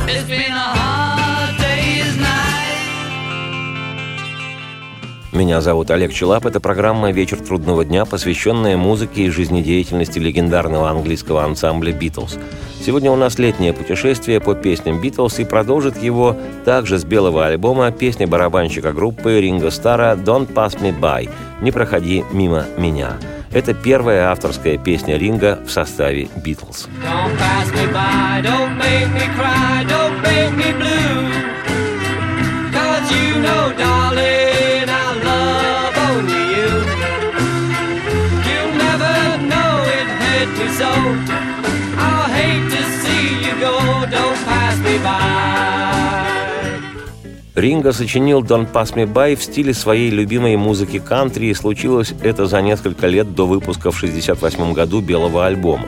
Меня 5.42 5.60
зовут 5.60 5.90
Олег 5.90 6.14
Челап. 6.14 6.46
Это 6.46 6.60
программа 6.60 7.12
«Вечер 7.12 7.40
трудного 7.40 7.84
дня», 7.84 8.06
посвященная 8.06 8.78
музыке 8.78 9.24
и 9.24 9.30
жизнедеятельности 9.32 10.20
легендарного 10.20 10.88
английского 10.88 11.44
ансамбля 11.44 11.92
«Битлз». 11.92 12.38
Сегодня 12.86 13.10
у 13.10 13.16
нас 13.16 13.40
летнее 13.40 13.74
путешествие 13.74 14.40
по 14.40 14.54
песням 14.54 15.02
«Битлз» 15.02 15.40
и 15.40 15.44
продолжит 15.44 15.98
его 15.98 16.38
также 16.64 17.00
с 17.00 17.06
белого 17.06 17.48
альбома 17.48 17.90
песня 17.90 18.28
барабанщика 18.28 18.94
группы 18.94 19.42
Ринго 19.42 19.72
Стара 19.72 20.16
«Don't 20.16 20.54
Pass 20.54 20.80
Me 20.80 20.94
By»– 20.96 21.28
«Не 21.64 21.72
проходи 21.72 22.24
мимо 22.32 22.68
меня». 22.78 23.14
Это 23.52 23.74
первая 23.74 24.30
авторская 24.30 24.78
песня 24.78 25.18
Ринга 25.18 25.58
в 25.66 25.72
составе 25.72 26.30
«Битлз». 26.46 26.88
You 33.12 33.42
know, 33.42 33.74
darling, 33.78 34.41
so. 40.82 40.92
I'll 42.06 42.30
hate 42.38 42.66
to 42.74 42.82
see 43.02 43.26
you 43.46 43.54
go. 43.66 43.74
Don't 44.16 44.40
pass 44.50 44.76
me 44.86 44.96
by. 45.06 45.42
Ринго 47.54 47.92
сочинил 47.92 48.42
«Don't 48.42 48.72
Pass 48.72 48.96
Me 48.96 49.06
By» 49.06 49.36
в 49.36 49.44
стиле 49.44 49.74
своей 49.74 50.10
любимой 50.10 50.56
музыки 50.56 51.00
кантри, 51.00 51.48
и 51.48 51.54
случилось 51.54 52.14
это 52.24 52.46
за 52.46 52.62
несколько 52.62 53.08
лет 53.08 53.36
до 53.36 53.46
выпуска 53.46 53.92
в 53.92 53.98
1968 53.98 54.74
году 54.74 55.02
белого 55.02 55.46
альбома. 55.46 55.88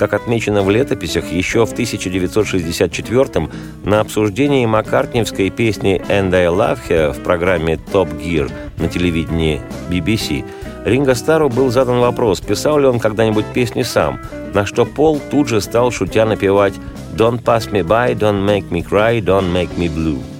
Как 0.00 0.12
отмечено 0.12 0.62
в 0.62 0.68
летописях, 0.68 1.30
еще 1.32 1.64
в 1.64 1.72
1964 1.72 3.48
на 3.84 4.00
обсуждении 4.00 4.66
маккартниевской 4.66 5.48
песни 5.50 6.02
«And 6.08 6.34
I 6.34 6.46
Love 6.46 6.80
Her» 6.88 7.12
в 7.12 7.22
программе 7.22 7.78
«Top 7.92 8.10
Gear» 8.20 8.50
на 8.78 8.88
телевидении 8.88 9.62
BBC 9.88 10.44
Ринго 10.86 11.16
Стару 11.16 11.48
был 11.48 11.70
задан 11.70 11.98
вопрос, 11.98 12.40
писал 12.40 12.78
ли 12.78 12.86
он 12.86 13.00
когда-нибудь 13.00 13.46
песни 13.46 13.82
сам, 13.82 14.20
на 14.54 14.64
что 14.64 14.86
Пол 14.86 15.20
тут 15.32 15.48
же 15.48 15.60
стал 15.60 15.90
шутя 15.90 16.24
напевать 16.24 16.74
«Don't 17.16 17.42
pass 17.42 17.68
me 17.72 17.82
by, 17.82 18.16
don't 18.16 18.46
make 18.46 18.70
me 18.70 18.88
cry, 18.88 19.20
don't 19.20 19.52
make 19.52 19.76
me 19.76 19.88
blue». 19.92 20.35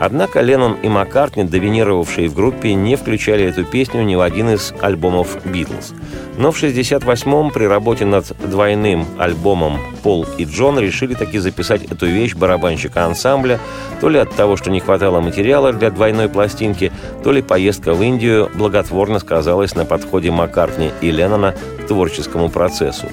Однако 0.00 0.40
Леннон 0.40 0.76
и 0.82 0.88
Маккартни, 0.88 1.42
доминировавшие 1.42 2.28
в 2.28 2.34
группе, 2.34 2.74
не 2.74 2.94
включали 2.94 3.44
эту 3.44 3.64
песню 3.64 4.02
ни 4.02 4.14
в 4.14 4.20
один 4.20 4.50
из 4.50 4.72
альбомов 4.80 5.44
«Битлз». 5.44 5.92
Но 6.36 6.52
в 6.52 6.62
68-м 6.62 7.50
при 7.50 7.64
работе 7.64 8.04
над 8.04 8.32
двойным 8.48 9.04
альбомом 9.18 9.80
Пол 10.04 10.24
и 10.38 10.44
Джон 10.44 10.78
решили 10.78 11.14
таки 11.14 11.38
записать 11.38 11.82
эту 11.82 12.06
вещь 12.06 12.36
барабанщика 12.36 13.04
ансамбля, 13.04 13.58
то 14.00 14.08
ли 14.08 14.20
от 14.20 14.34
того, 14.36 14.56
что 14.56 14.70
не 14.70 14.78
хватало 14.78 15.20
материала 15.20 15.72
для 15.72 15.90
двойной 15.90 16.28
пластинки, 16.28 16.92
то 17.24 17.32
ли 17.32 17.42
поездка 17.42 17.92
в 17.92 18.00
Индию 18.00 18.48
благотворно 18.54 19.18
сказалась 19.18 19.74
на 19.74 19.84
подходе 19.84 20.30
Маккартни 20.30 20.92
и 21.00 21.10
Леннона 21.10 21.56
к 21.82 21.88
творческому 21.88 22.50
процессу. 22.50 23.06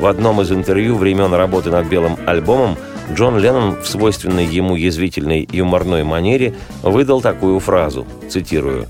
В 0.00 0.06
одном 0.06 0.40
из 0.40 0.50
интервью 0.50 0.96
времен 0.96 1.34
работы 1.34 1.70
над 1.70 1.86
белым 1.86 2.16
альбомом 2.26 2.76
Джон 3.10 3.38
Леннон 3.38 3.80
в 3.80 3.86
свойственной 3.86 4.46
ему 4.46 4.76
язвительной 4.76 5.48
юморной 5.50 6.04
манере 6.04 6.54
выдал 6.82 7.20
такую 7.20 7.58
фразу, 7.60 8.06
цитирую, 8.28 8.86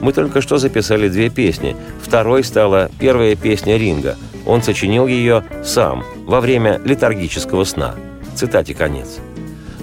«Мы 0.00 0.12
только 0.12 0.40
что 0.40 0.58
записали 0.58 1.08
две 1.08 1.30
песни. 1.30 1.76
Второй 2.02 2.44
стала 2.44 2.90
первая 2.98 3.34
песня 3.34 3.76
Ринга. 3.76 4.16
Он 4.44 4.62
сочинил 4.62 5.06
ее 5.06 5.44
сам, 5.64 6.04
во 6.26 6.40
время 6.40 6.80
летаргического 6.84 7.64
сна». 7.64 7.94
Цитате 8.34 8.74
конец. 8.74 9.18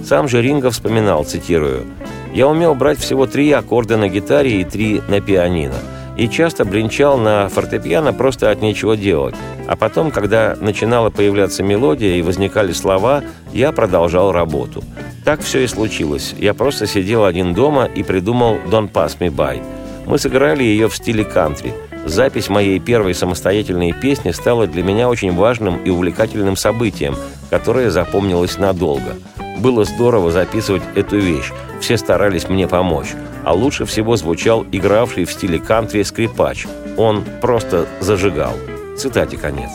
Сам 0.04 0.28
же 0.28 0.40
Ринга 0.40 0.70
вспоминал, 0.70 1.24
цитирую, 1.24 1.84
«Я 2.32 2.48
умел 2.48 2.74
брать 2.74 2.98
всего 2.98 3.26
три 3.26 3.50
аккорда 3.52 3.96
на 3.96 4.08
гитаре 4.08 4.60
и 4.60 4.64
три 4.64 5.02
на 5.08 5.20
пианино 5.20 5.76
и 6.16 6.28
часто 6.28 6.64
бренчал 6.64 7.18
на 7.18 7.48
фортепиано 7.48 8.12
просто 8.12 8.50
от 8.50 8.62
нечего 8.62 8.96
делать. 8.96 9.34
А 9.66 9.76
потом, 9.76 10.10
когда 10.10 10.56
начинала 10.60 11.10
появляться 11.10 11.62
мелодия 11.62 12.16
и 12.16 12.22
возникали 12.22 12.72
слова, 12.72 13.22
я 13.52 13.72
продолжал 13.72 14.32
работу. 14.32 14.84
Так 15.24 15.40
все 15.40 15.60
и 15.60 15.66
случилось. 15.66 16.34
Я 16.38 16.54
просто 16.54 16.86
сидел 16.86 17.24
один 17.24 17.54
дома 17.54 17.86
и 17.86 18.02
придумал 18.02 18.56
«Don't 18.66 18.92
Pass 18.92 19.18
Me 19.18 19.34
By». 19.34 19.62
Мы 20.06 20.18
сыграли 20.18 20.62
ее 20.62 20.88
в 20.88 20.96
стиле 20.96 21.24
кантри. 21.24 21.72
Запись 22.04 22.50
моей 22.50 22.78
первой 22.78 23.14
самостоятельной 23.14 23.92
песни 23.92 24.32
стала 24.32 24.66
для 24.66 24.82
меня 24.82 25.08
очень 25.08 25.34
важным 25.34 25.82
и 25.82 25.88
увлекательным 25.88 26.56
событием, 26.56 27.16
которое 27.48 27.90
запомнилось 27.90 28.58
надолго. 28.58 29.16
Было 29.60 29.84
здорово 29.84 30.30
записывать 30.30 30.82
эту 30.94 31.16
вещь. 31.16 31.50
Все 31.84 31.98
старались 31.98 32.48
мне 32.48 32.66
помочь 32.66 33.14
а 33.44 33.52
лучше 33.52 33.84
всего 33.84 34.16
звучал 34.16 34.64
игравший 34.72 35.24
в 35.24 35.32
стиле 35.32 35.58
кантри 35.58 36.02
скрипач. 36.02 36.66
Он 36.96 37.24
просто 37.40 37.86
зажигал. 38.00 38.54
Цитате 38.96 39.36
конец. 39.36 39.70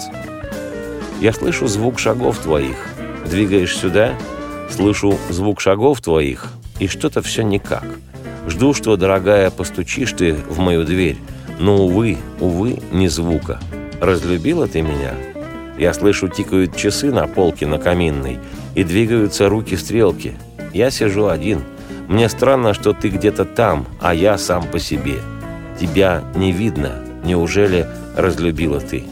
«Я 1.21 1.33
слышу 1.33 1.67
звук 1.67 1.99
шагов 1.99 2.39
твоих. 2.39 2.77
Двигаешь 3.29 3.77
сюда? 3.77 4.15
Слышу 4.71 5.17
звук 5.29 5.61
шагов 5.61 6.01
твоих, 6.01 6.47
и 6.79 6.87
что-то 6.87 7.21
все 7.21 7.43
никак. 7.43 7.85
Жду, 8.47 8.73
что, 8.73 8.95
дорогая, 8.95 9.51
постучишь 9.51 10.13
ты 10.13 10.33
в 10.33 10.59
мою 10.59 10.85
дверь, 10.85 11.17
но, 11.59 11.75
увы, 11.77 12.17
увы, 12.39 12.79
ни 12.91 13.07
звука. 13.07 13.59
Разлюбила 14.01 14.67
ты 14.67 14.81
меня? 14.81 15.13
Я 15.77 15.93
слышу, 15.93 16.27
тикают 16.27 16.75
часы 16.75 17.11
на 17.11 17.27
полке 17.27 17.67
на 17.67 17.77
каминной, 17.77 18.39
и 18.73 18.83
двигаются 18.83 19.49
руки-стрелки. 19.49 20.33
Я 20.73 20.89
сижу 20.89 21.27
один— 21.27 21.61
мне 22.09 22.27
странно, 22.27 22.73
что 22.73 22.93
ты 22.93 23.09
где-то 23.09 23.45
там, 23.45 23.85
а 24.01 24.15
я 24.15 24.39
сам 24.39 24.63
по 24.63 24.79
себе. 24.79 25.19
Тебя 25.79 26.23
не 26.35 26.51
видно. 26.51 27.05
Неужели 27.23 27.85
разлюбила 28.17 28.79
ты? 28.79 29.03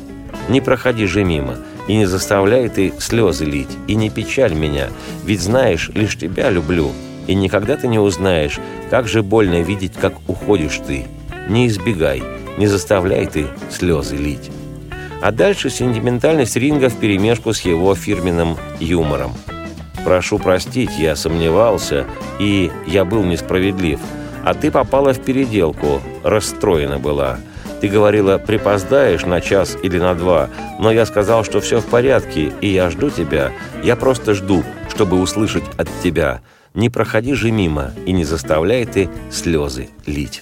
Не 0.49 0.61
проходи 0.61 1.05
же 1.05 1.23
мимо, 1.23 1.57
и 1.87 1.95
не 1.95 2.07
заставляй 2.07 2.69
ты 2.69 2.91
слезы 2.97 3.45
лить, 3.45 3.77
и 3.85 3.93
не 3.93 4.09
печаль 4.09 4.55
меня, 4.55 4.87
ведь 5.25 5.41
знаешь, 5.41 5.91
лишь 5.93 6.17
тебя 6.17 6.49
люблю, 6.49 6.91
и 7.27 7.35
никогда 7.35 7.77
ты 7.77 7.87
не 7.87 7.99
узнаешь, 7.99 8.59
как 8.89 9.07
же 9.07 9.21
больно 9.21 9.61
видеть, 9.61 9.93
как 9.93 10.13
уходишь 10.27 10.79
ты. 10.87 11.05
Не 11.49 11.67
избегай, 11.67 12.23
не 12.57 12.65
заставляй 12.65 13.27
ты 13.27 13.45
слезы 13.69 14.15
лить. 14.15 14.49
А 15.21 15.31
дальше 15.31 15.69
сентиментальность 15.69 16.55
Ринга 16.55 16.89
вперемешку 16.89 17.53
с 17.53 17.61
его 17.61 17.93
фирменным 17.93 18.57
юмором– 18.79 19.33
Прошу 20.07 20.39
простить, 20.39 20.97
я 20.97 21.17
сомневался, 21.17 22.05
и 22.39 22.71
я 22.85 23.03
был 23.03 23.25
несправедлив. 23.25 23.99
А 24.45 24.53
ты 24.53 24.71
попала 24.71 25.13
в 25.13 25.19
переделку, 25.19 26.01
расстроена 26.23 26.97
была. 26.97 27.39
Ты 27.81 27.89
говорила, 27.89 28.37
припоздаешь 28.37 29.25
на 29.25 29.41
час 29.41 29.75
или 29.83 29.99
на 29.99 30.15
два, 30.15 30.49
но 30.79 30.93
я 30.93 31.05
сказал, 31.05 31.43
что 31.43 31.59
все 31.59 31.81
в 31.81 31.85
порядке, 31.87 32.53
и 32.61 32.69
я 32.69 32.89
жду 32.89 33.09
тебя. 33.09 33.51
Я 33.83 33.97
просто 33.97 34.33
жду, 34.33 34.63
чтобы 34.89 35.19
услышать 35.19 35.65
от 35.75 35.89
тебя. 36.01 36.39
Не 36.73 36.89
проходи 36.89 37.33
же 37.33 37.51
мимо 37.51 37.91
и 38.05 38.13
не 38.13 38.23
заставляй 38.23 38.85
ты 38.85 39.09
слезы 39.29 39.89
лить. 40.05 40.41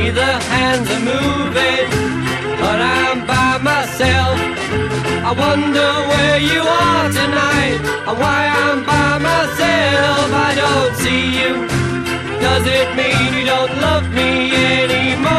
See 0.00 0.08
the 0.08 0.32
hands 0.54 0.88
are 0.96 1.04
moving, 1.12 1.88
but 2.62 2.78
I'm 2.80 3.26
by 3.26 3.58
myself. 3.70 4.36
I 5.28 5.32
wonder 5.44 5.88
where 6.10 6.38
you 6.38 6.62
are 6.62 7.08
tonight, 7.20 7.80
and 8.08 8.16
why 8.22 8.40
I'm 8.62 8.78
by 8.92 9.18
myself. 9.30 10.26
I 10.48 10.50
don't 10.62 10.94
see 11.04 11.24
you. 11.40 11.52
Does 12.40 12.64
it 12.78 12.88
mean 12.96 13.28
you 13.36 13.44
don't 13.44 13.74
love 13.86 14.06
me 14.14 14.30
anymore? 14.80 15.29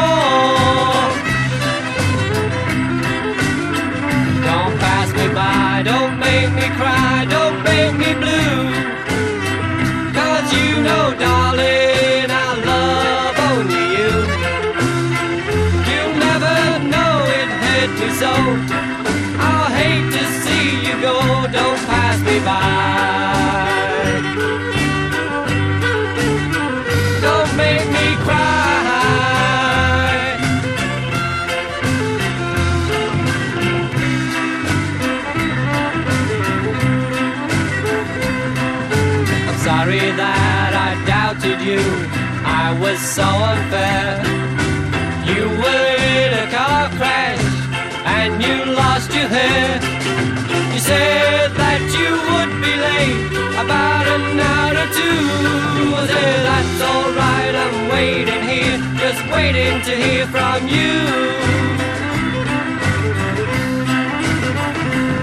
I 40.84 41.04
doubted 41.06 41.60
you, 41.60 41.80
I 42.44 42.76
was 42.80 42.98
so 42.98 43.22
unfair. 43.22 44.22
You 45.24 45.48
were 45.48 45.96
in 46.18 46.32
a 46.44 46.50
car 46.50 46.88
crash 46.98 47.40
and 48.04 48.42
you 48.42 48.74
lost 48.74 49.12
your 49.14 49.28
hair 49.28 50.01
said 50.82 51.54
that 51.54 51.82
you 51.94 52.10
would 52.10 52.52
be 52.58 52.74
late 52.74 53.30
about 53.54 54.04
an 54.10 54.34
hour 54.34 54.74
or 54.82 54.90
two. 54.90 55.22
I 55.94 56.02
said, 56.10 56.38
that's 56.42 56.80
alright, 56.90 57.54
I'm 57.54 57.76
waiting 57.94 58.42
here, 58.50 58.78
just 58.98 59.22
waiting 59.30 59.78
to 59.86 59.92
hear 59.94 60.26
from 60.34 60.66
you. 60.66 60.96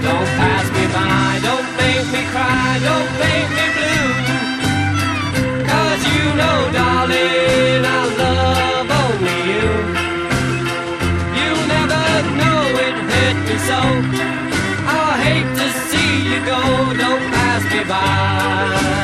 Don't 0.00 0.30
pass 0.40 0.66
me 0.76 0.84
by, 0.96 1.28
don't 1.44 1.68
make 1.76 2.08
me 2.14 2.22
cry, 2.32 2.68
don't 2.88 3.12
make 3.20 3.50
me 3.58 3.66
blue. 3.76 4.08
Cause 5.68 6.02
you 6.14 6.24
know, 6.40 6.58
darling, 6.72 7.84
I 7.84 8.02
love 8.22 8.88
only 9.04 9.38
you. 9.52 9.68
You'll 11.36 11.66
never 11.76 12.04
know 12.40 12.60
it 12.86 12.96
hit 13.12 13.36
me 13.44 13.56
so 13.68 13.80
you 16.30 16.38
go, 16.46 16.60
don't 16.96 17.32
pass 17.32 17.64
me 17.72 17.82
by. 17.88 18.99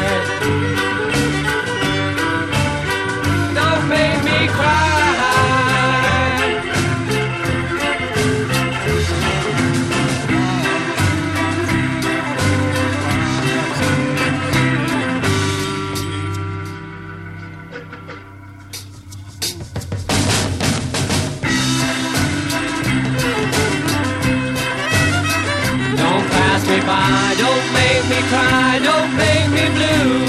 Cry, 28.76 28.84
don't 28.84 29.16
make 29.16 29.48
me 29.50 29.66
blue. 29.74 30.26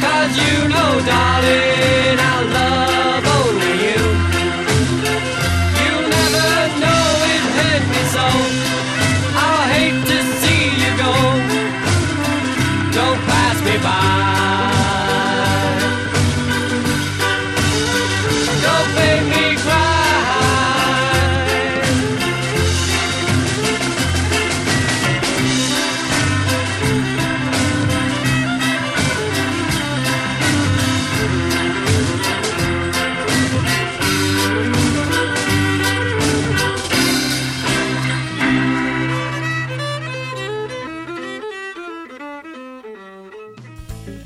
Cause 0.00 0.36
you 0.38 0.68
know, 0.68 1.00
darling, 1.06 2.18
I 2.18 2.50
love 2.52 2.85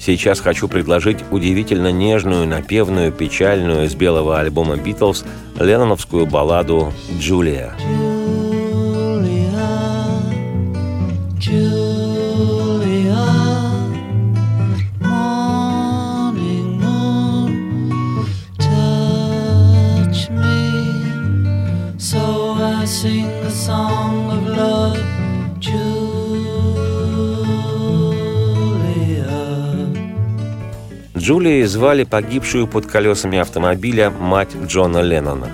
Сейчас 0.01 0.41
хочу 0.41 0.67
предложить 0.67 1.19
удивительно 1.31 1.93
нежную, 1.93 2.47
напевную, 2.47 3.13
печальную 3.13 3.89
с 3.89 3.95
белого 3.95 4.41
альбома 4.41 4.77
«Битлз» 4.77 5.25
ленноновскую 5.59 6.25
балладу 6.25 6.93
«Джулия». 7.19 7.75
sing 7.79 8.10
Джулией 31.31 31.63
звали 31.63 32.03
погибшую 32.03 32.67
под 32.67 32.87
колесами 32.87 33.39
автомобиля 33.39 34.11
мать 34.11 34.49
Джона 34.67 34.99
Леннона. 34.99 35.47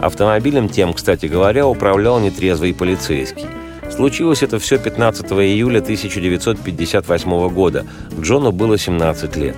Автомобилем 0.00 0.68
тем, 0.68 0.92
кстати 0.92 1.26
говоря, 1.26 1.66
управлял 1.66 2.20
нетрезвый 2.20 2.72
полицейский. 2.72 3.46
Случилось 3.90 4.44
это 4.44 4.60
все 4.60 4.78
15 4.78 5.26
июля 5.32 5.80
1958 5.80 7.48
года. 7.48 7.84
Джону 8.20 8.52
было 8.52 8.78
17 8.78 9.34
лет. 9.34 9.56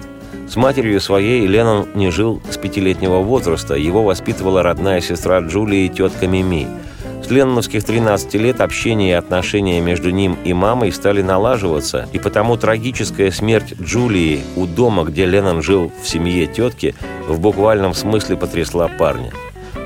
С 0.49 0.57
матерью 0.57 0.99
своей 0.99 1.47
Леннон 1.47 1.89
не 1.95 2.11
жил 2.11 2.41
с 2.51 2.57
пятилетнего 2.57 3.19
возраста. 3.19 3.75
Его 3.75 4.03
воспитывала 4.03 4.62
родная 4.62 5.03
сестра 5.03 5.41
Джулии 5.41 5.89
тетка 5.89 6.27
Мими– 6.27 6.67
с 7.27 7.31
ленноновских 7.31 7.83
13 7.83 8.35
лет 8.35 8.61
общение 8.61 9.11
и 9.11 9.15
отношения 9.15 9.81
между 9.81 10.11
ним 10.11 10.39
и 10.45 10.53
мамой 10.53 10.93
стали 10.93 11.23
налаживаться, 11.23 12.09
и 12.12 12.21
потому 12.21 12.57
трагическая 12.57 13.33
смерть 13.33 13.75
Джулии 13.81 14.45
у 14.55 14.67
дома, 14.67 15.03
где 15.03 15.27
Леннон 15.27 15.61
жил 15.61 15.91
в 16.01 16.09
семье 16.09 16.47
тетки, 16.47 16.95
в 17.27 17.41
буквальном 17.41 17.95
смысле 17.95 18.37
потрясла 18.37 18.87
парня. 18.87 19.33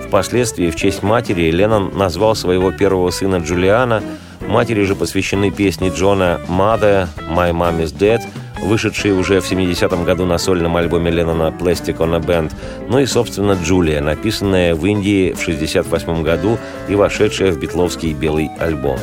Впоследствии 0.06 0.70
в 0.70 0.76
честь 0.76 1.02
матери 1.02 1.50
Леннон 1.50 1.96
назвал 1.96 2.34
своего 2.34 2.72
первого 2.72 3.08
сына 3.08 3.36
Джулиана, 3.36 4.02
матери 4.46 4.82
же 4.82 4.94
посвящены 4.94 5.50
песни 5.50 5.88
Джона 5.88 6.40
«Mother», 6.46 7.08
«My 7.30 7.52
Mom 7.52 7.82
is 7.82 7.96
Dead», 7.96 8.20
вышедшие 8.62 9.14
уже 9.14 9.40
в 9.40 9.50
70-м 9.50 10.04
году 10.04 10.26
на 10.26 10.38
сольном 10.38 10.76
альбоме 10.76 11.10
Леннона 11.10 11.54
«Plastic 11.58 11.98
on 11.98 12.16
a 12.16 12.18
Band», 12.18 12.52
ну 12.88 12.98
и, 12.98 13.06
собственно, 13.06 13.52
«Джулия», 13.52 14.00
написанная 14.00 14.74
в 14.74 14.84
Индии 14.86 15.32
в 15.32 15.42
68 15.42 16.22
году 16.22 16.58
и 16.88 16.94
вошедшая 16.94 17.52
в 17.52 17.58
битловский 17.58 18.12
белый 18.12 18.50
альбом. 18.58 18.98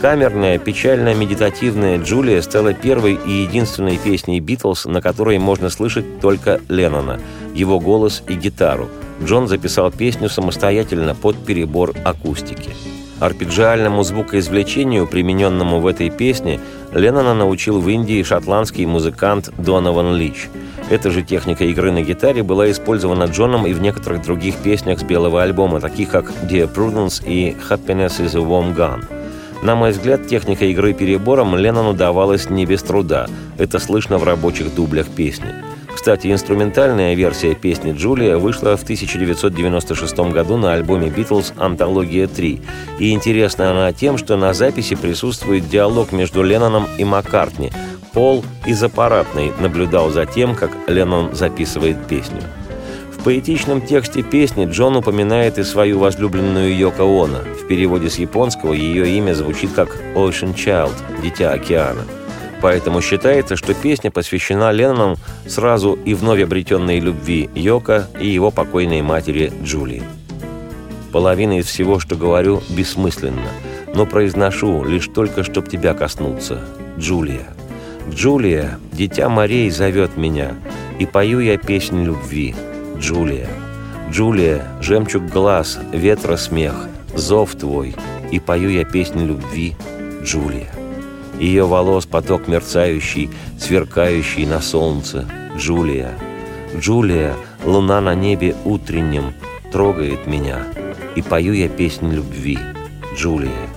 Камерная, 0.00 0.58
печальная, 0.58 1.14
медитативная 1.14 1.98
«Джулия» 1.98 2.42
стала 2.42 2.74
первой 2.74 3.14
и 3.14 3.30
единственной 3.30 3.96
песней 3.96 4.40
«Битлз», 4.40 4.84
на 4.84 5.00
которой 5.00 5.38
можно 5.38 5.70
слышать 5.70 6.20
только 6.20 6.60
Леннона, 6.68 7.20
его 7.54 7.80
голос 7.80 8.22
и 8.28 8.34
гитару. 8.34 8.88
Джон 9.22 9.48
записал 9.48 9.90
песню 9.90 10.28
самостоятельно 10.28 11.14
под 11.14 11.36
перебор 11.46 11.94
акустики. 12.04 12.70
Арпеджиальному 13.24 14.02
звукоизвлечению, 14.02 15.06
примененному 15.06 15.80
в 15.80 15.86
этой 15.86 16.10
песне, 16.10 16.60
Леннона 16.92 17.32
научил 17.32 17.80
в 17.80 17.88
Индии 17.88 18.22
шотландский 18.22 18.84
музыкант 18.84 19.50
Донован 19.56 20.14
Лич. 20.14 20.50
Эта 20.90 21.10
же 21.10 21.22
техника 21.22 21.64
игры 21.64 21.90
на 21.90 22.02
гитаре 22.02 22.42
была 22.42 22.70
использована 22.70 23.24
Джоном 23.24 23.66
и 23.66 23.72
в 23.72 23.80
некоторых 23.80 24.22
других 24.22 24.56
песнях 24.56 25.00
с 25.00 25.02
белого 25.02 25.42
альбома, 25.42 25.80
таких 25.80 26.10
как 26.10 26.30
«Dear 26.50 26.70
Prudence» 26.70 27.26
и 27.26 27.56
«Happiness 27.70 28.20
is 28.20 28.36
a 28.36 28.42
Warm 28.42 28.76
Gun». 28.76 29.04
На 29.62 29.74
мой 29.74 29.92
взгляд, 29.92 30.26
техника 30.26 30.66
игры 30.66 30.92
перебором 30.92 31.56
Леннону 31.56 31.94
давалась 31.94 32.50
не 32.50 32.66
без 32.66 32.82
труда. 32.82 33.26
Это 33.56 33.78
слышно 33.78 34.18
в 34.18 34.24
рабочих 34.24 34.74
дублях 34.74 35.06
песни. 35.06 35.54
Кстати, 35.94 36.30
инструментальная 36.30 37.14
версия 37.14 37.54
песни 37.54 37.92
«Джулия» 37.92 38.36
вышла 38.36 38.76
в 38.76 38.82
1996 38.82 40.18
году 40.32 40.56
на 40.56 40.74
альбоме 40.74 41.08
«Битлз. 41.08 41.54
Антология 41.56 42.26
3». 42.26 42.60
И 42.98 43.12
интересна 43.12 43.70
она 43.70 43.92
тем, 43.92 44.18
что 44.18 44.36
на 44.36 44.52
записи 44.52 44.96
присутствует 44.96 45.68
диалог 45.68 46.12
между 46.12 46.42
Ленноном 46.42 46.88
и 46.98 47.04
Маккартни. 47.04 47.70
Пол 48.12 48.44
из 48.66 48.82
аппаратной 48.82 49.52
наблюдал 49.60 50.10
за 50.10 50.26
тем, 50.26 50.54
как 50.54 50.70
Леннон 50.88 51.34
записывает 51.34 52.06
песню. 52.06 52.42
В 53.16 53.22
поэтичном 53.24 53.80
тексте 53.80 54.22
песни 54.22 54.66
Джон 54.66 54.96
упоминает 54.96 55.58
и 55.58 55.62
свою 55.62 56.00
возлюбленную 56.00 56.76
Йоко 56.76 57.04
Оно. 57.04 57.38
В 57.62 57.66
переводе 57.66 58.10
с 58.10 58.18
японского 58.18 58.74
ее 58.74 59.08
имя 59.16 59.32
звучит 59.32 59.72
как 59.72 59.96
«Ocean 60.14 60.54
Child»– 60.54 60.92
«Дитя 61.22 61.52
океана». 61.52 62.02
Поэтому 62.64 63.02
считается, 63.02 63.56
что 63.56 63.74
песня 63.74 64.10
посвящена 64.10 64.72
Леннону 64.72 65.16
сразу 65.46 65.98
и 66.06 66.14
вновь 66.14 66.40
обретенной 66.40 66.98
любви 66.98 67.50
Йока 67.54 68.08
и 68.18 68.26
его 68.26 68.50
покойной 68.50 69.02
матери 69.02 69.52
Джулии. 69.62 70.02
Половина 71.12 71.58
из 71.58 71.66
всего, 71.66 71.98
что 71.98 72.16
говорю, 72.16 72.62
бессмысленно, 72.70 73.50
но 73.94 74.06
произношу 74.06 74.82
лишь 74.82 75.08
только, 75.08 75.44
чтоб 75.44 75.68
тебя 75.68 75.92
коснуться. 75.92 76.64
Джулия. 76.98 77.48
Джулия, 78.08 78.78
дитя 78.92 79.28
морей, 79.28 79.68
зовет 79.68 80.16
меня, 80.16 80.54
и 80.98 81.04
пою 81.04 81.40
я 81.40 81.58
песнь 81.58 82.02
любви. 82.02 82.54
Джулия. 82.96 83.50
Джулия, 84.10 84.66
жемчуг 84.80 85.26
глаз, 85.26 85.78
ветра 85.92 86.38
смех, 86.38 86.88
зов 87.14 87.56
твой, 87.56 87.94
и 88.32 88.40
пою 88.40 88.70
я 88.70 88.86
песнь 88.86 89.22
любви. 89.22 89.76
Джулия. 90.22 90.83
Ее 91.38 91.66
волос 91.66 92.06
поток 92.06 92.48
мерцающий, 92.48 93.30
сверкающий 93.58 94.46
на 94.46 94.60
солнце. 94.60 95.28
Джулия. 95.56 96.12
Джулия, 96.76 97.34
луна 97.64 98.00
на 98.00 98.14
небе 98.14 98.56
утреннем, 98.64 99.34
трогает 99.72 100.26
меня. 100.26 100.66
И 101.16 101.22
пою 101.22 101.52
я 101.52 101.68
песнь 101.68 102.10
любви. 102.10 102.58
Джулия. 103.16 103.68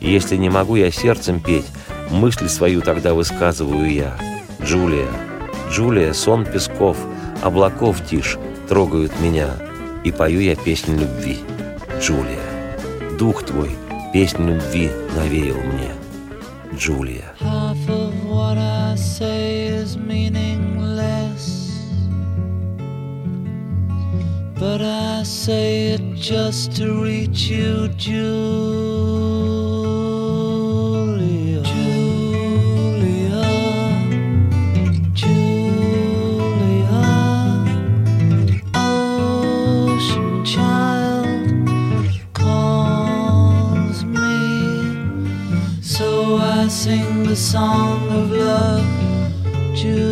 если 0.00 0.36
не 0.36 0.50
могу 0.50 0.74
я 0.74 0.90
сердцем 0.90 1.38
петь, 1.40 1.66
мысль 2.10 2.48
свою 2.48 2.80
тогда 2.80 3.14
высказываю 3.14 3.92
я. 3.92 4.16
Джулия. 4.60 5.08
Джулия, 5.70 6.12
сон 6.12 6.44
песков, 6.44 6.96
облаков 7.40 8.04
тишь, 8.08 8.38
трогают 8.68 9.12
меня. 9.20 9.50
И 10.04 10.10
пою 10.10 10.40
я 10.40 10.56
песнь 10.56 10.98
любви. 10.98 11.38
Джулия. 12.00 12.42
Дух 13.18 13.44
твой, 13.44 13.70
песнь 14.12 14.44
любви 14.44 14.90
навеял 15.16 15.56
мне. 15.56 16.01
Julia. 16.76 17.34
Half 17.38 17.88
of 17.88 18.24
what 18.24 18.58
I 18.58 18.94
say 18.96 19.66
is 19.66 19.96
meaningless, 19.96 21.70
but 24.58 24.80
I 24.80 25.22
say 25.22 25.88
it 25.88 26.14
just 26.14 26.76
to 26.76 27.02
reach 27.02 27.48
you, 27.48 27.88
Julia. 27.88 29.21
The 47.32 47.38
song 47.38 48.10
of 48.10 48.30
love, 48.30 48.84
Julia. 49.74 50.02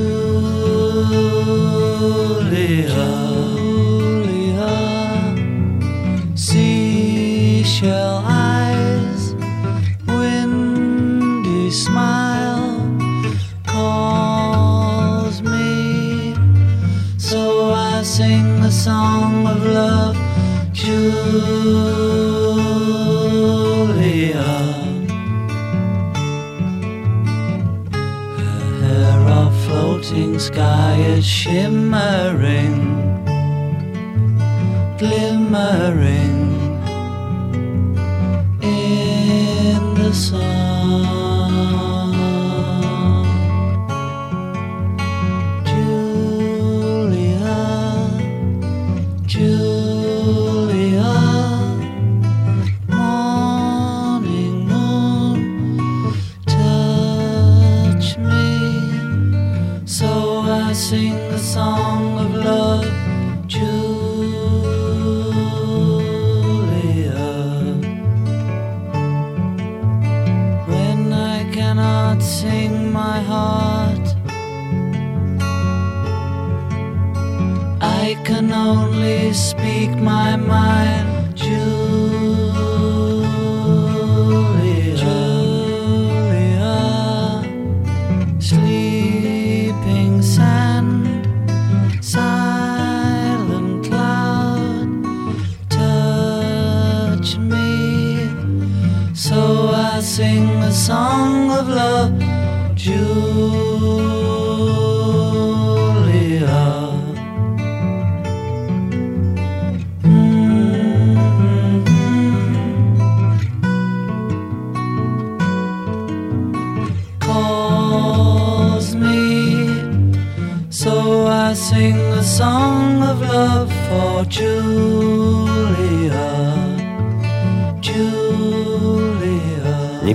speak 79.33 79.91
my 79.91 80.37
mind, 80.37 81.37
Julie. 81.37 81.90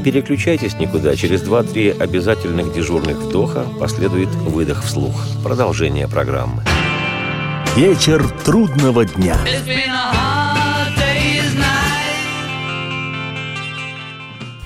Переключайтесь 0.05 0.75
никуда. 0.75 1.15
Через 1.15 1.41
2-3 1.41 1.99
обязательных 1.99 2.73
дежурных 2.73 3.17
вдоха 3.17 3.65
последует 3.79 4.29
выдох 4.29 4.83
вслух. 4.83 5.25
Продолжение 5.43 6.07
программы. 6.07 6.63
Вечер 7.75 8.23
трудного 8.45 9.03
дня. 9.05 9.35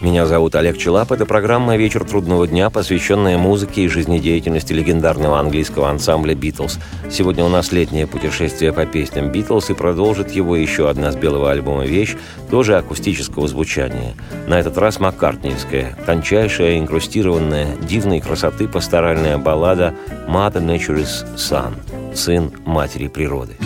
Меня 0.01 0.25
зовут 0.25 0.55
Олег 0.55 0.77
Челап. 0.77 1.11
Это 1.11 1.25
программа 1.25 1.75
«Вечер 1.75 2.05
трудного 2.05 2.47
дня», 2.47 2.69
посвященная 2.69 3.37
музыке 3.37 3.81
и 3.81 3.89
жизнедеятельности 3.89 4.71
легендарного 4.71 5.37
английского 5.37 5.89
ансамбля 5.89 6.35
«Битлз». 6.35 6.79
Сегодня 7.11 7.43
у 7.43 7.49
нас 7.49 7.73
летнее 7.73 8.07
путешествие 8.07 8.71
по 8.71 8.85
песням 8.85 9.29
«Битлз» 9.29 9.71
и 9.71 9.73
продолжит 9.73 10.31
его 10.31 10.55
еще 10.55 10.89
одна 10.89 11.11
с 11.11 11.17
белого 11.17 11.51
альбома 11.51 11.85
вещь, 11.85 12.15
тоже 12.49 12.77
акустического 12.77 13.49
звучания. 13.49 14.13
На 14.47 14.57
этот 14.57 14.77
раз 14.77 15.01
маккартниевская, 15.01 15.97
тончайшая, 16.05 16.79
инкрустированная, 16.79 17.75
дивной 17.81 18.21
красоты 18.21 18.69
пасторальная 18.69 19.37
баллада 19.37 19.93
«Mother 20.29 20.65
Nature's 20.65 21.25
Son»– 21.35 21.73
«Сын 22.15 22.53
матери 22.65 23.09
природы». 23.09 23.57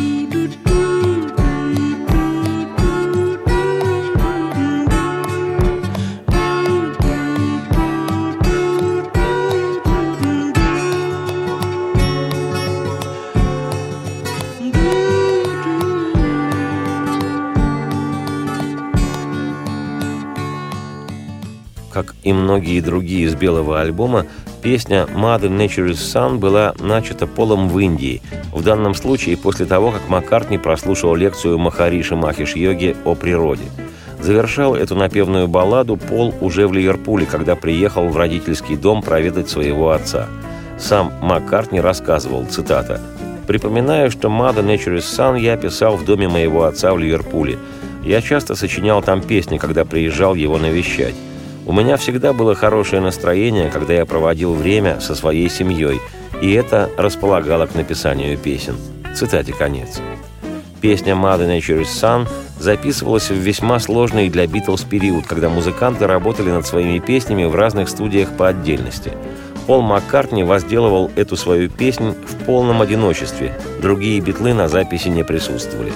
Многие 22.34 22.82
другие 22.82 23.26
из 23.26 23.36
белого 23.36 23.82
альбома, 23.82 24.26
песня 24.62 25.08
«Mother 25.13 25.50
Nature's 25.50 25.93
Son» 25.93 26.38
была 26.38 26.74
начата 26.80 27.28
Полом 27.28 27.69
в 27.69 27.80
Индии, 27.80 28.22
в 28.52 28.63
данном 28.63 28.96
случае 28.96 29.38
после 29.38 29.65
того, 29.65 29.91
как 29.91 30.10
Маккартни 30.10 30.58
прослушал 30.58 31.15
лекцию 31.15 31.58
Махариши 31.58 32.15
Махиш 32.15 32.56
Йоги 32.56 32.96
о 33.06 33.15
природе. 33.15 33.63
Завершал 34.22 34.76
эту 34.76 34.96
напевную 34.96 35.48
балладу 35.48 35.98
Пол 35.98 36.34
уже 36.39 36.67
в 36.67 36.74
Ливерпуле, 36.74 37.26
когда 37.26 37.56
приехал 37.56 38.08
в 38.08 38.15
родительский 38.15 38.78
дом 38.78 39.02
проведать 39.02 39.50
своего 39.50 39.91
отца. 39.91 40.28
Сам 40.78 41.12
Маккартни 41.22 41.82
рассказывал, 41.82 42.46
цитата, 42.46 43.02
«Припоминаю, 43.48 44.10
что 44.10 44.30
«Mother 44.30 44.65
Nature's 44.65 45.00
Son» 45.00 45.39
я 45.39 45.58
писал 45.58 45.98
в 45.98 46.06
доме 46.06 46.30
моего 46.30 46.63
отца 46.63 46.93
в 46.93 47.00
Ливерпуле. 47.00 47.58
Я 48.04 48.22
часто 48.22 48.56
сочинял 48.56 49.02
там 49.02 49.22
песни, 49.22 49.58
когда 49.58 49.84
приезжал 49.84 50.36
его 50.36 50.58
навещать. 50.58 51.15
У 51.65 51.71
меня 51.71 51.95
всегда 51.95 52.34
было 52.34 52.56
хорошее 52.56 53.02
настроение, 53.02 53.69
когда 53.69 53.93
я 53.93 54.06
проводил 54.06 54.54
время 54.54 54.99
со 54.99 55.15
своей 55.15 55.49
семьей, 55.49 56.02
и 56.41 56.52
это 56.52 56.89
располагало 56.97 57.67
к 57.67 57.76
написанию 57.76 58.38
песен. 58.38 58.76
Цитате 59.15 59.54
конец. 59.54 60.02
Песня 60.82 61.13
«Mother 61.13 61.47
Nature's 61.47 61.86
Son» 61.86 62.28
записывалась 62.60 63.30
в 63.30 63.36
весьма 63.36 63.80
сложный 63.80 64.28
для 64.30 64.45
Битлз 64.45 64.84
период, 64.84 65.26
когда 65.26 65.47
музыканты 65.47 66.06
работали 66.06 66.49
над 66.49 66.67
своими 66.67 66.99
песнями 66.99 67.45
в 67.45 67.56
разных 67.56 67.88
студиях 67.88 68.36
по 68.36 68.49
отдельности. 68.49 69.13
Пол 69.65 69.82
Маккартни 69.82 70.43
возделывал 70.43 71.12
эту 71.15 71.38
свою 71.38 71.69
песнь 71.69 72.13
в 72.28 72.43
полном 72.43 72.82
одиночестве. 72.82 73.58
Другие 73.82 74.19
битлы 74.19 74.54
на 74.54 74.67
записи 74.67 75.08
не 75.08 75.23
присутствовали. 75.23 75.93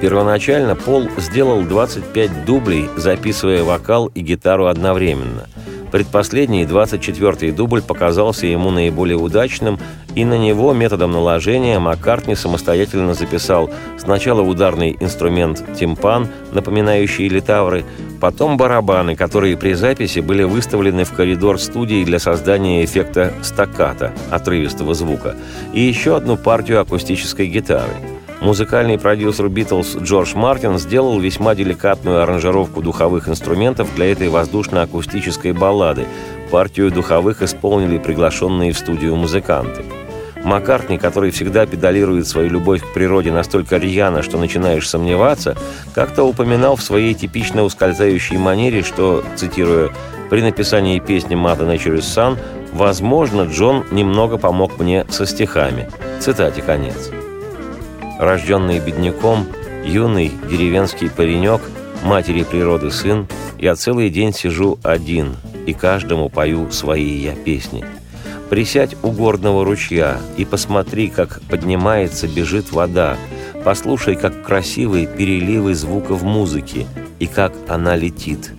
Первоначально 0.00 0.76
Пол 0.76 1.08
сделал 1.18 1.60
25 1.62 2.46
дублей, 2.46 2.88
записывая 2.96 3.62
вокал 3.62 4.06
и 4.06 4.22
гитару 4.22 4.66
одновременно. 4.66 5.46
Предпоследний, 5.92 6.64
24-й 6.64 7.50
дубль 7.50 7.82
показался 7.82 8.46
ему 8.46 8.70
наиболее 8.70 9.16
удачным, 9.18 9.78
и 10.14 10.24
на 10.24 10.38
него 10.38 10.72
методом 10.72 11.12
наложения 11.12 11.78
Маккартни 11.78 12.34
самостоятельно 12.34 13.12
записал 13.12 13.70
сначала 13.98 14.40
ударный 14.40 14.96
инструмент 15.00 15.62
тимпан, 15.78 16.28
напоминающий 16.52 17.28
литавры, 17.28 17.84
потом 18.20 18.56
барабаны, 18.56 19.16
которые 19.16 19.56
при 19.56 19.74
записи 19.74 20.20
были 20.20 20.44
выставлены 20.44 21.04
в 21.04 21.12
коридор 21.12 21.58
студии 21.58 22.04
для 22.04 22.20
создания 22.20 22.84
эффекта 22.84 23.34
стакката, 23.42 24.12
отрывистого 24.30 24.94
звука, 24.94 25.36
и 25.74 25.80
еще 25.80 26.16
одну 26.16 26.36
партию 26.36 26.80
акустической 26.80 27.48
гитары– 27.48 27.92
Музыкальный 28.40 28.98
продюсер 28.98 29.50
Битлз 29.50 29.96
Джордж 29.96 30.34
Мартин 30.34 30.78
сделал 30.78 31.20
весьма 31.20 31.54
деликатную 31.54 32.22
аранжировку 32.22 32.80
духовых 32.80 33.28
инструментов 33.28 33.94
для 33.94 34.10
этой 34.10 34.30
воздушно-акустической 34.30 35.52
баллады. 35.52 36.06
Партию 36.50 36.90
духовых 36.90 37.42
исполнили 37.42 37.98
приглашенные 37.98 38.72
в 38.72 38.78
студию 38.78 39.14
музыканты. 39.16 39.84
Маккартни, 40.42 40.96
который 40.96 41.32
всегда 41.32 41.66
педалирует 41.66 42.26
свою 42.26 42.48
любовь 42.48 42.82
к 42.82 42.94
природе 42.94 43.30
настолько 43.30 43.76
рьяно, 43.76 44.22
что 44.22 44.38
начинаешь 44.38 44.88
сомневаться, 44.88 45.54
как-то 45.94 46.24
упоминал 46.24 46.76
в 46.76 46.82
своей 46.82 47.12
типично 47.12 47.62
ускользающей 47.62 48.38
манере, 48.38 48.82
что, 48.82 49.22
цитируя, 49.36 49.90
«при 50.30 50.40
написании 50.40 50.98
песни 50.98 51.36
«Mother 51.36 51.70
Nature's 51.70 51.98
Son» 51.98 52.38
возможно, 52.72 53.42
Джон 53.42 53.84
немного 53.90 54.38
помог 54.38 54.78
мне 54.78 55.04
со 55.10 55.26
стихами». 55.26 55.90
Цитате 56.20 56.62
конец. 56.62 57.10
Рожденный 58.20 58.80
бедняком, 58.80 59.46
юный 59.82 60.30
деревенский 60.50 61.08
паренек, 61.08 61.62
матери 62.04 62.42
природы 62.42 62.90
сын, 62.90 63.26
я 63.58 63.74
целый 63.76 64.10
день 64.10 64.34
сижу 64.34 64.78
один 64.82 65.36
и 65.64 65.72
каждому 65.72 66.28
пою 66.28 66.70
свои 66.70 67.16
я 67.16 67.34
песни. 67.34 67.82
Присядь 68.50 68.94
у 69.02 69.10
горного 69.10 69.64
ручья 69.64 70.18
и 70.36 70.44
посмотри, 70.44 71.08
как 71.08 71.40
поднимается, 71.48 72.28
бежит 72.28 72.72
вода. 72.72 73.16
Послушай, 73.64 74.16
как 74.16 74.42
красивые 74.42 75.06
переливы 75.06 75.74
звуков 75.74 76.22
музыки 76.22 76.86
и 77.20 77.26
как 77.26 77.54
она 77.68 77.96
летит. 77.96 78.52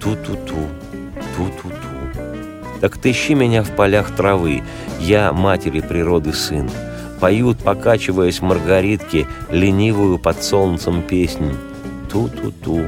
Ту-ту-ту, 0.00 0.56
ту-ту-ту. 1.36 2.80
Так 2.80 2.96
ты 2.96 3.10
ищи 3.10 3.34
меня 3.34 3.64
в 3.64 3.70
полях 3.76 4.16
травы, 4.16 4.62
я 4.98 5.30
матери 5.34 5.80
природы 5.80 6.32
сын 6.32 6.70
поют, 7.24 7.56
покачиваясь 7.60 8.42
маргаритки, 8.42 9.26
ленивую 9.48 10.18
под 10.18 10.44
солнцем 10.44 11.00
песнь. 11.00 11.54
Ту-ту-ту, 12.12 12.82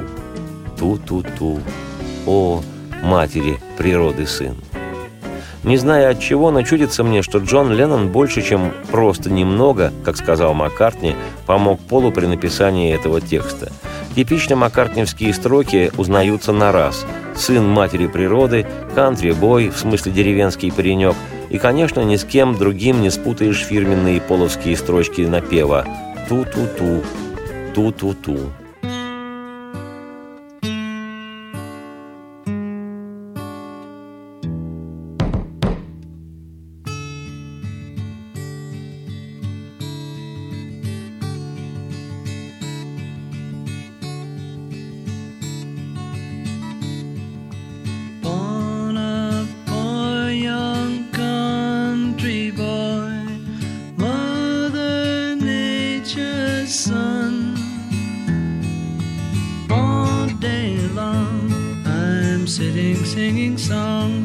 ту-ту-ту, 0.79 1.61
о, 2.27 2.61
матери 3.03 3.59
природы 3.79 4.27
сын. 4.27 4.55
Не 5.65 5.79
зная 5.79 6.11
от 6.11 6.21
чего, 6.21 6.51
но 6.51 6.61
чудится 6.61 7.03
мне, 7.03 7.23
что 7.23 7.39
Джон 7.39 7.73
Леннон 7.73 8.09
больше, 8.09 8.43
чем 8.43 8.75
просто 8.91 9.31
немного, 9.31 9.91
как 10.05 10.19
сказал 10.19 10.53
Маккартни, 10.53 11.17
помог 11.47 11.81
Полу 11.81 12.13
при 12.13 12.27
написании 12.27 12.95
этого 12.95 13.23
текста. 13.23 13.73
Типично 14.15 14.55
маккартневские 14.55 15.33
строки 15.33 15.91
узнаются 15.97 16.53
на 16.53 16.73
раз. 16.73 17.07
Сын 17.35 17.67
матери 17.67 18.07
природы, 18.07 18.67
кантри-бой, 18.95 19.71
в 19.71 19.79
смысле 19.79 20.13
деревенский 20.13 20.71
паренек– 20.71 21.15
и, 21.51 21.59
конечно, 21.59 22.01
ни 22.01 22.17
с 22.17 22.25
кем 22.25 22.57
другим 22.57 23.03
не 23.03 23.11
спутаешь 23.11 23.65
фирменные 23.65 24.21
половские 24.21 24.77
строчки 24.77 25.23
напева 25.23 25.87
«ту-ту-ту, 26.29 27.03
ту-ту-ту». 27.75 28.39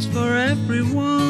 Ну 0.01 0.73
и 0.73 1.20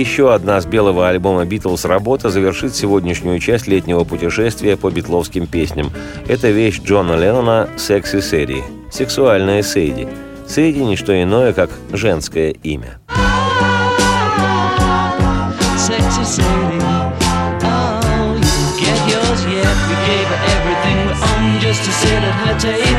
еще 0.00 0.32
одна 0.32 0.58
с 0.60 0.66
белого 0.66 1.08
альбома 1.08 1.44
«Битлз» 1.44 1.84
работа 1.84 2.30
завершит 2.30 2.74
сегодняшнюю 2.74 3.38
часть 3.38 3.66
летнего 3.66 4.04
путешествия 4.04 4.78
по 4.78 4.90
битловским 4.90 5.46
песням. 5.46 5.92
Это 6.26 6.48
вещь 6.48 6.80
Джона 6.82 7.16
Леннона 7.16 7.68
«Секси 7.76 8.20
Сэдди»– 8.20 8.64
«Сексуальная 8.90 9.62
Сэйди». 9.62 10.08
Сэйди– 10.48 10.78
не 10.84 10.96
что 10.96 11.22
иное, 11.22 11.52
как 11.52 11.70
женское 11.92 12.50
имя. 12.62 12.98
just 21.60 21.84
to 21.84 21.92
sit 21.92 22.10
at 22.10 22.34
her 22.42 22.58
table 22.58 22.89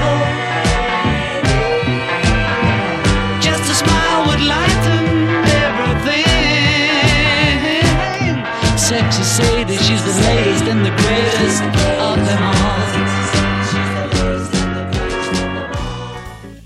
she's 8.91 10.03
the 10.03 10.21
latest 10.27 10.63
and 10.65 10.85
the 10.85 10.91
greatest 10.91 11.63
of 11.99 12.17
them 12.27 12.43
all. 12.43 12.71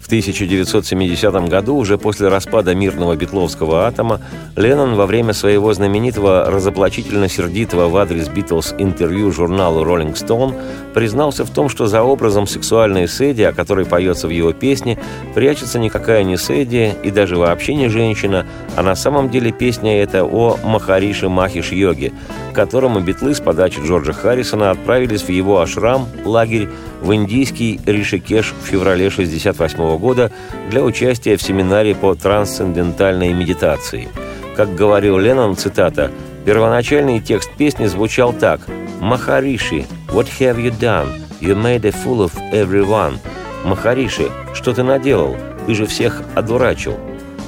В 0.05 0.07
1970 0.07 1.49
году, 1.49 1.75
уже 1.77 1.97
после 1.97 2.27
распада 2.27 2.75
мирного 2.75 3.15
битловского 3.15 3.87
атома, 3.87 4.21
Леннон 4.55 4.93
во 4.93 5.07
время 5.07 5.33
своего 5.33 5.73
знаменитого 5.73 6.45
разоблачительно-сердитого 6.51 7.89
в 7.89 7.97
адрес 7.97 8.27
Битлз 8.29 8.75
интервью 8.77 9.31
журналу 9.31 9.83
Rolling 9.83 10.13
Stone 10.13 10.53
признался 10.95 11.43
в 11.43 11.49
том, 11.49 11.67
что 11.67 11.87
за 11.87 12.03
образом 12.03 12.47
сексуальной 12.47 13.09
Сэдди, 13.09 13.41
о 13.41 13.51
которой 13.51 13.85
поется 13.85 14.27
в 14.27 14.29
его 14.29 14.53
песне, 14.53 14.97
прячется 15.33 15.77
никакая 15.77 16.23
не 16.23 16.37
Сэдди 16.37 16.95
и 17.03 17.11
даже 17.11 17.35
вообще 17.35 17.75
не 17.75 17.89
женщина, 17.89 18.47
а 18.77 18.81
на 18.81 18.95
самом 18.95 19.29
деле 19.29 19.51
песня 19.51 20.01
эта 20.01 20.23
о 20.23 20.57
Махарише 20.63 21.27
Махиш-йоге, 21.27 22.13
к 22.53 22.55
которому 22.55 23.01
битлы 23.01 23.35
с 23.35 23.41
подачи 23.41 23.81
Джорджа 23.85 24.13
Харрисона 24.13 24.71
отправились 24.71 25.23
в 25.23 25.29
его 25.29 25.59
ашрам, 25.59 26.07
лагерь 26.23 26.69
в 27.01 27.13
индийский 27.13 27.81
Ришикеш 27.85 28.53
в 28.57 28.65
феврале 28.65 29.07
1968 29.07 29.97
года 29.97 30.31
для 30.69 30.81
участия 30.81 31.35
в 31.35 31.41
семинаре 31.41 31.93
по 31.93 32.15
трансцендентальной 32.15 33.33
медитации. 33.33 34.07
Как 34.55 34.73
говорил 34.73 35.17
Леннон, 35.17 35.57
цитата, 35.57 36.09
первоначальный 36.45 37.19
текст 37.19 37.51
песни 37.57 37.87
звучал 37.87 38.31
так 38.31 38.61
«Махариши, 39.01 39.85
what 40.09 40.27
have 40.39 40.57
you 40.57 40.71
done? 40.79 41.07
You 41.41 41.55
made 41.55 41.85
a 41.85 41.91
fool 41.91 42.23
of 42.23 42.33
everyone». 42.51 43.17
«Махариши, 43.65 44.29
что 44.53 44.73
ты 44.73 44.83
наделал? 44.83 45.35
Ты 45.65 45.73
же 45.73 45.85
всех 45.85 46.21
одурачил». 46.35 46.97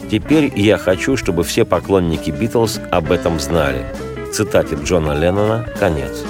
Теперь 0.10 0.52
я 0.56 0.78
хочу, 0.78 1.18
чтобы 1.18 1.44
все 1.44 1.66
поклонники 1.66 2.32
Битлз 2.32 2.80
об 2.92 3.12
этом 3.12 3.40
знали. 3.40 3.86
Цитате 4.34 4.78
Джона 4.82 5.14
Леннона 5.14 5.68
конец. 5.80 6.24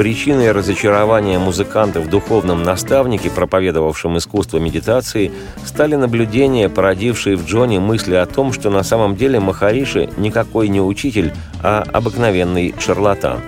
Причиной 0.00 0.52
разочарования 0.52 1.38
музыкантов 1.38 2.04
в 2.06 2.08
духовном 2.08 2.62
наставнике, 2.62 3.28
проповедовавшем 3.28 4.16
искусство 4.16 4.56
медитации, 4.56 5.30
стали 5.66 5.94
наблюдения, 5.94 6.70
породившие 6.70 7.36
в 7.36 7.44
Джоне 7.44 7.80
мысли 7.80 8.14
о 8.14 8.24
том, 8.24 8.54
что 8.54 8.70
на 8.70 8.82
самом 8.82 9.14
деле 9.14 9.40
Махариши 9.40 10.08
никакой 10.16 10.68
не 10.68 10.80
учитель, 10.80 11.34
а 11.62 11.84
обыкновенный 11.92 12.74
шарлатан. 12.80 13.40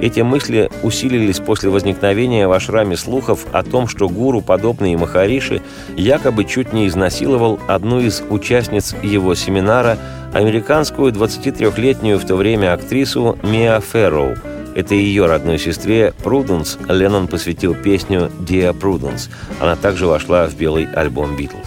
Эти 0.00 0.20
мысли 0.20 0.70
усилились 0.84 1.40
после 1.40 1.70
возникновения 1.70 2.46
в 2.46 2.52
ашраме 2.52 2.96
слухов 2.96 3.44
о 3.50 3.64
том, 3.64 3.88
что 3.88 4.08
гуру, 4.08 4.42
подобный 4.42 4.94
Махариши, 4.94 5.60
якобы 5.96 6.44
чуть 6.44 6.72
не 6.72 6.86
изнасиловал 6.86 7.58
одну 7.66 7.98
из 7.98 8.22
участниц 8.30 8.94
его 9.02 9.34
семинара, 9.34 9.98
американскую 10.32 11.10
23-летнюю 11.10 12.18
в 12.20 12.24
то 12.24 12.36
время 12.36 12.74
актрису 12.74 13.36
Миа 13.42 13.80
Ферроу– 13.80 14.36
это 14.76 14.94
ее 14.94 15.24
родной 15.24 15.58
сестре 15.58 16.12
Пруденс 16.22 16.78
Леннон 16.86 17.28
посвятил 17.28 17.74
песню 17.74 18.30
«Dear 18.40 18.78
Prudence». 18.78 19.30
Она 19.58 19.74
также 19.74 20.06
вошла 20.06 20.46
в 20.46 20.54
белый 20.54 20.86
альбом 20.92 21.34
«Битлз». 21.34 21.66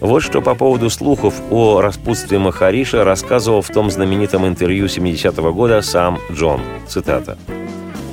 Вот 0.00 0.24
что 0.24 0.42
по 0.42 0.56
поводу 0.56 0.90
слухов 0.90 1.34
о 1.50 1.80
распутстве 1.80 2.40
Махариша 2.40 3.04
рассказывал 3.04 3.62
в 3.62 3.68
том 3.68 3.92
знаменитом 3.92 4.44
интервью 4.44 4.86
70-го 4.86 5.52
года 5.52 5.82
сам 5.82 6.18
Джон. 6.32 6.60
Цитата. 6.88 7.38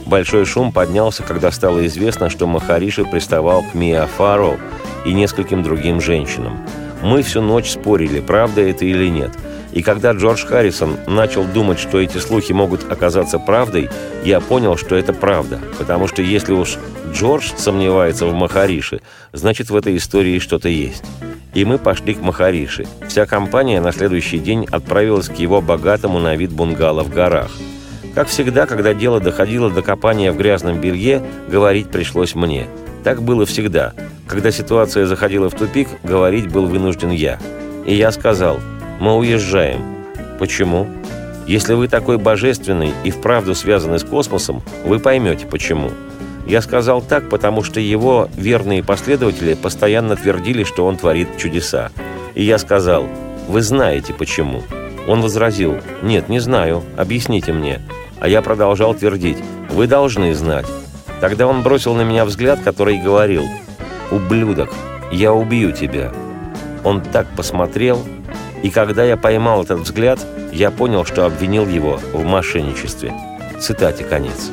Большой 0.05 0.45
шум 0.45 0.71
поднялся, 0.71 1.23
когда 1.23 1.49
стало 1.51 1.83
известно, 1.87 2.29
что 2.29 2.45
Махариши 2.45 3.05
приставал 3.05 3.63
к 3.63 3.73
Миа 3.73 4.05
Фаро 4.05 4.59
и 5.07 5.13
нескольким 5.13 5.63
другим 5.63 5.99
женщинам. 5.99 6.59
Мы 7.01 7.23
всю 7.23 7.41
ночь 7.41 7.71
спорили, 7.71 8.19
правда 8.19 8.61
это 8.61 8.85
или 8.85 9.07
нет– 9.07 9.31
и 9.71 9.83
когда 9.83 10.13
Джордж 10.13 10.45
Харрисон 10.45 10.97
начал 11.07 11.43
думать, 11.43 11.79
что 11.79 11.99
эти 11.99 12.17
слухи 12.17 12.51
могут 12.51 12.91
оказаться 12.91 13.37
правдой, 13.37 13.89
я 14.23 14.39
понял, 14.39 14.77
что 14.77 14.95
это 14.95 15.13
правда. 15.13 15.59
Потому 15.77 16.07
что 16.07 16.21
если 16.21 16.53
уж 16.53 16.77
Джордж 17.13 17.51
сомневается 17.55 18.25
в 18.25 18.33
Махарише, 18.33 19.01
значит 19.31 19.69
в 19.69 19.75
этой 19.75 19.95
истории 19.97 20.39
что-то 20.39 20.69
есть. 20.69 21.03
И 21.53 21.65
мы 21.65 21.77
пошли 21.77 22.13
к 22.13 22.21
Махарише. 22.21 22.85
Вся 23.07 23.25
компания 23.25 23.81
на 23.81 23.91
следующий 23.91 24.39
день 24.39 24.67
отправилась 24.69 25.29
к 25.29 25.35
его 25.35 25.61
богатому 25.61 26.19
на 26.19 26.35
вид 26.35 26.51
бунгало 26.51 27.03
в 27.03 27.13
горах. 27.13 27.51
Как 28.15 28.27
всегда, 28.27 28.65
когда 28.65 28.93
дело 28.93 29.19
доходило 29.19 29.69
до 29.69 29.81
копания 29.83 30.31
в 30.31 30.37
грязном 30.37 30.81
белье, 30.81 31.21
говорить 31.47 31.89
пришлось 31.89 32.33
мне. 32.33 32.67
Так 33.03 33.21
было 33.21 33.45
всегда. 33.45 33.93
Когда 34.27 34.51
ситуация 34.51 35.05
заходила 35.05 35.49
в 35.49 35.55
тупик, 35.55 35.87
говорить 36.03 36.51
был 36.51 36.65
вынужден 36.65 37.11
я. 37.11 37.39
И 37.85 37.93
я 37.95 38.11
сказал– 38.11 38.59
мы 38.99 39.15
уезжаем. 39.15 39.81
Почему? 40.37 40.87
Если 41.47 41.73
вы 41.73 41.87
такой 41.87 42.17
божественный 42.17 42.91
и 43.03 43.11
вправду 43.11 43.55
связаны 43.55 43.97
с 43.97 44.03
космосом, 44.03 44.61
вы 44.85 44.99
поймете, 44.99 45.47
почему. 45.47 45.89
Я 46.45 46.61
сказал 46.61 47.01
так, 47.01 47.29
потому 47.29 47.63
что 47.63 47.79
его 47.79 48.29
верные 48.35 48.83
последователи 48.83 49.53
постоянно 49.53 50.15
твердили, 50.15 50.63
что 50.63 50.85
он 50.85 50.97
творит 50.97 51.37
чудеса. 51.37 51.91
И 52.35 52.43
я 52.43 52.57
сказал, 52.57 53.07
вы 53.47 53.61
знаете, 53.61 54.13
почему. 54.13 54.63
Он 55.07 55.21
возразил, 55.21 55.77
нет, 56.03 56.29
не 56.29 56.39
знаю, 56.39 56.83
объясните 56.97 57.53
мне. 57.53 57.81
А 58.19 58.27
я 58.27 58.41
продолжал 58.41 58.93
твердить, 58.93 59.37
вы 59.69 59.87
должны 59.87 60.33
знать. 60.35 60.67
Тогда 61.21 61.47
он 61.47 61.63
бросил 61.63 61.95
на 61.95 62.03
меня 62.03 62.25
взгляд, 62.25 62.59
который 62.63 62.97
говорил, 62.97 63.43
«Ублюдок, 64.11 64.73
я 65.11 65.33
убью 65.33 65.71
тебя». 65.71 66.11
Он 66.83 67.01
так 67.01 67.27
посмотрел, 67.35 68.03
и 68.63 68.69
когда 68.69 69.03
я 69.03 69.17
поймал 69.17 69.63
этот 69.63 69.81
взгляд, 69.81 70.19
я 70.51 70.71
понял, 70.71 71.05
что 71.05 71.25
обвинил 71.25 71.67
его 71.67 71.99
в 72.13 72.23
мошенничестве. 72.23 73.13
Цитате 73.59 74.03
конец. 74.03 74.51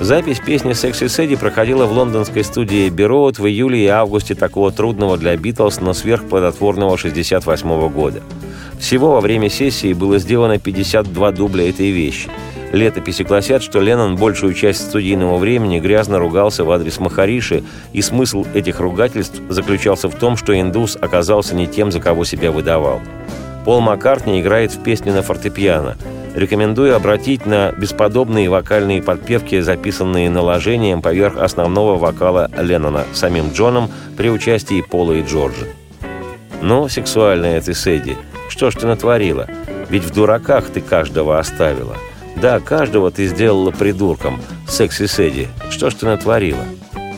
Запись 0.00 0.40
песни 0.40 0.72
«Секси 0.72 1.08
Сэдди» 1.08 1.36
проходила 1.36 1.84
в 1.84 1.92
лондонской 1.92 2.42
студии 2.42 2.88
«Бероуд» 2.88 3.38
в 3.38 3.46
июле 3.46 3.84
и 3.84 3.88
августе 3.88 4.34
такого 4.34 4.72
трудного 4.72 5.18
для 5.18 5.36
Битлз, 5.36 5.80
но 5.80 5.92
сверхплодотворного 5.92 6.96
68 6.96 7.88
года. 7.90 8.22
Всего 8.78 9.12
во 9.12 9.20
время 9.20 9.50
сессии 9.50 9.92
было 9.92 10.18
сделано 10.18 10.58
52 10.58 11.32
дубля 11.32 11.68
этой 11.68 11.90
вещи– 11.90 12.30
Летописи 12.72 13.22
гласят, 13.22 13.62
что 13.62 13.80
Леннон 13.80 14.16
большую 14.16 14.54
часть 14.54 14.88
студийного 14.88 15.38
времени 15.38 15.80
грязно 15.80 16.18
ругался 16.18 16.64
в 16.64 16.70
адрес 16.70 17.00
Махариши, 17.00 17.64
и 17.92 18.00
смысл 18.00 18.46
этих 18.54 18.78
ругательств 18.78 19.40
заключался 19.48 20.08
в 20.08 20.14
том, 20.14 20.36
что 20.36 20.58
индус 20.58 20.96
оказался 21.00 21.56
не 21.56 21.66
тем, 21.66 21.90
за 21.90 22.00
кого 22.00 22.24
себя 22.24 22.52
выдавал. 22.52 23.00
Пол 23.64 23.80
Маккартни 23.80 24.40
играет 24.40 24.72
в 24.72 24.82
песне 24.82 25.12
на 25.12 25.22
фортепиано. 25.22 25.96
Рекомендую 26.34 26.94
обратить 26.94 27.44
на 27.44 27.72
бесподобные 27.72 28.48
вокальные 28.48 29.02
подпевки, 29.02 29.58
записанные 29.60 30.30
наложением 30.30 31.02
поверх 31.02 31.38
основного 31.38 31.98
вокала 31.98 32.48
Леннона 32.56 33.04
самим 33.12 33.50
Джоном 33.52 33.90
при 34.16 34.30
участии 34.30 34.80
Пола 34.80 35.14
и 35.14 35.22
Джорджа. 35.22 35.66
«Ну, 36.62 36.88
сексуальная 36.88 37.60
ты, 37.60 37.74
Сэдди, 37.74 38.16
что 38.48 38.70
ж 38.70 38.76
ты 38.76 38.86
натворила? 38.86 39.48
Ведь 39.88 40.04
в 40.04 40.14
дураках 40.14 40.66
ты 40.66 40.80
каждого 40.80 41.38
оставила». 41.38 41.96
Да, 42.40 42.58
каждого 42.58 43.10
ты 43.10 43.26
сделала 43.26 43.70
придурком, 43.70 44.40
секси 44.66 45.04
Сэдди. 45.06 45.48
Что 45.70 45.90
ж 45.90 45.94
ты 45.94 46.06
натворила? 46.06 46.64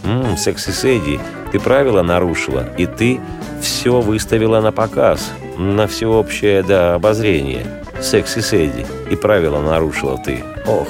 Ммм, 0.02 0.36
секси 0.36 0.70
Сэдди, 0.70 1.20
ты 1.52 1.60
правила 1.60 2.02
нарушила, 2.02 2.68
и 2.76 2.86
ты 2.86 3.20
все 3.60 4.00
выставила 4.00 4.60
на 4.60 4.72
показ, 4.72 5.30
на 5.56 5.86
всеобщее, 5.86 6.64
да, 6.64 6.94
обозрение. 6.94 7.64
Секси 8.00 8.40
Сэдди, 8.40 8.84
и 9.10 9.14
правила 9.14 9.60
нарушила 9.60 10.18
ты. 10.18 10.42
Ох, 10.66 10.88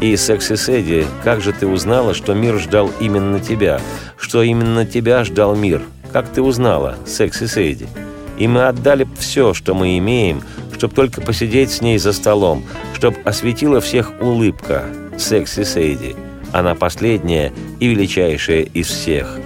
и 0.00 0.16
секси 0.16 0.54
Сэдди, 0.54 1.06
как 1.22 1.42
же 1.42 1.52
ты 1.52 1.66
узнала, 1.66 2.14
что 2.14 2.32
мир 2.32 2.58
ждал 2.58 2.90
именно 2.98 3.40
тебя, 3.40 3.78
что 4.18 4.42
именно 4.42 4.86
тебя 4.86 5.22
ждал 5.22 5.54
мир? 5.54 5.82
Как 6.14 6.30
ты 6.30 6.40
узнала, 6.40 6.96
секси 7.04 7.44
Сэдди? 7.44 7.88
И 8.38 8.48
мы 8.48 8.68
отдали 8.68 9.06
все, 9.18 9.52
что 9.52 9.74
мы 9.74 9.98
имеем, 9.98 10.42
чтобы 10.76 10.94
только 10.94 11.20
посидеть 11.20 11.72
с 11.72 11.80
ней 11.80 11.98
за 11.98 12.12
столом, 12.12 12.64
чтобы 12.96 13.18
осветила 13.24 13.82
всех 13.82 14.10
улыбка, 14.22 14.84
секси 15.18 15.64
Сейди. 15.64 16.16
Она 16.52 16.74
последняя 16.74 17.52
и 17.78 17.88
величайшая 17.88 18.62
из 18.62 18.86
всех. 18.86 19.38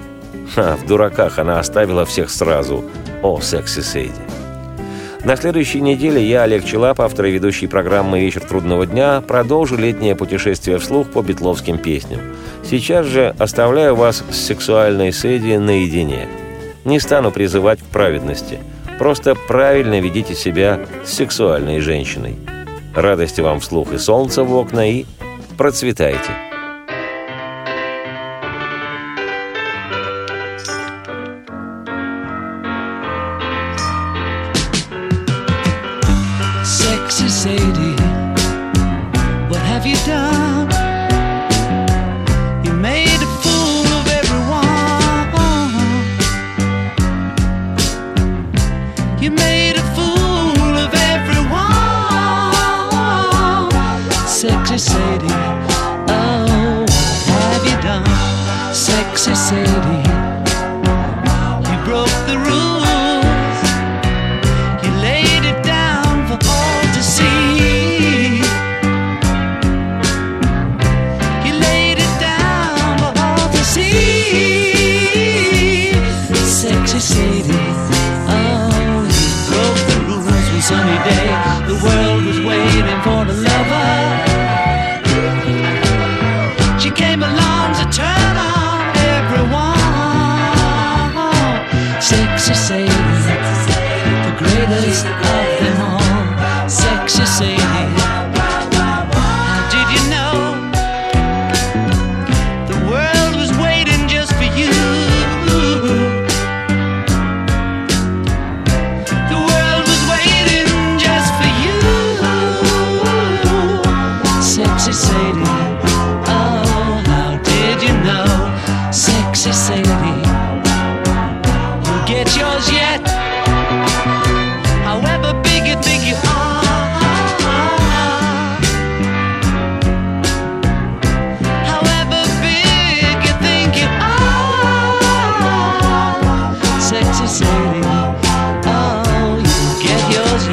Ха, 0.54 0.76
в 0.76 0.86
дураках 0.86 1.40
она 1.40 1.58
оставила 1.58 2.04
всех 2.04 2.30
сразу. 2.30 2.84
О, 3.22 3.40
секси 3.40 3.80
Сейди. 3.80 4.22
На 5.24 5.34
следующей 5.34 5.80
неделе 5.80 6.24
я, 6.24 6.44
Олег 6.44 6.64
Челап, 6.64 7.00
автор 7.00 7.26
и 7.26 7.32
ведущий 7.32 7.66
программы 7.66 8.20
«Вечер 8.20 8.40
трудного 8.40 8.86
дня», 8.86 9.20
продолжу 9.20 9.76
летнее 9.76 10.14
путешествие 10.14 10.78
вслух 10.78 11.10
по 11.10 11.20
битловским 11.20 11.76
песням. 11.76 12.20
Сейчас 12.64 13.04
же 13.06 13.34
оставляю 13.36 13.96
вас 13.96 14.24
с 14.30 14.36
сексуальной 14.36 15.12
Сэдди 15.12 15.56
наедине. 15.56 16.28
Не 16.84 17.00
стану 17.00 17.32
призывать 17.32 17.80
к 17.80 17.84
праведности– 17.86 18.58
Просто 19.00 19.34
правильно 19.34 19.98
ведите 19.98 20.34
себя 20.34 20.78
с 21.06 21.14
сексуальной 21.14 21.80
женщиной. 21.80 22.36
Радости 22.94 23.40
вам 23.40 23.60
вслух 23.60 23.92
и 23.92 23.98
солнца 23.98 24.42
в 24.42 24.54
окна, 24.56 24.90
и 24.90 25.06
процветайте! 25.56 26.49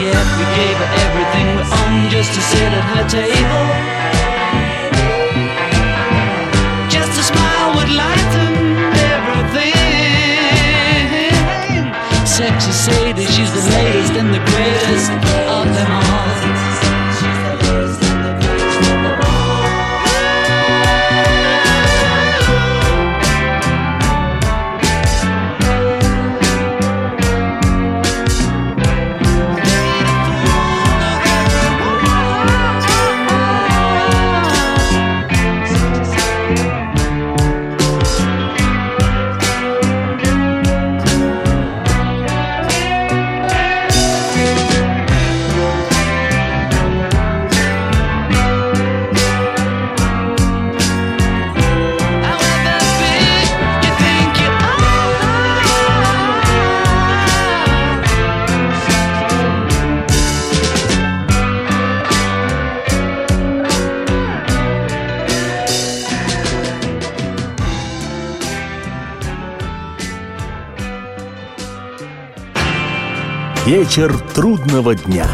yet 0.08 0.28
we 0.40 0.46
gave 0.60 0.78
her 0.84 0.92
everything 1.06 1.48
we 1.58 1.64
owned 1.80 2.08
just 2.10 2.32
to 2.36 2.42
sit 2.42 2.72
at 2.80 2.86
her 2.94 3.06
table. 3.20 3.66
Just 6.96 7.14
a 7.22 7.24
smile 7.32 7.70
would 7.76 7.92
lighten 8.04 8.54
everything. 9.14 9.76
Sexy 12.26 12.72
Sadie, 12.72 13.26
she's 13.26 13.52
the 13.58 13.64
latest 13.76 14.14
and 14.22 14.30
the 14.34 14.44
greatest. 14.52 15.27
Вечер 73.68 74.18
трудного 74.34 74.96
дня. 74.96 75.28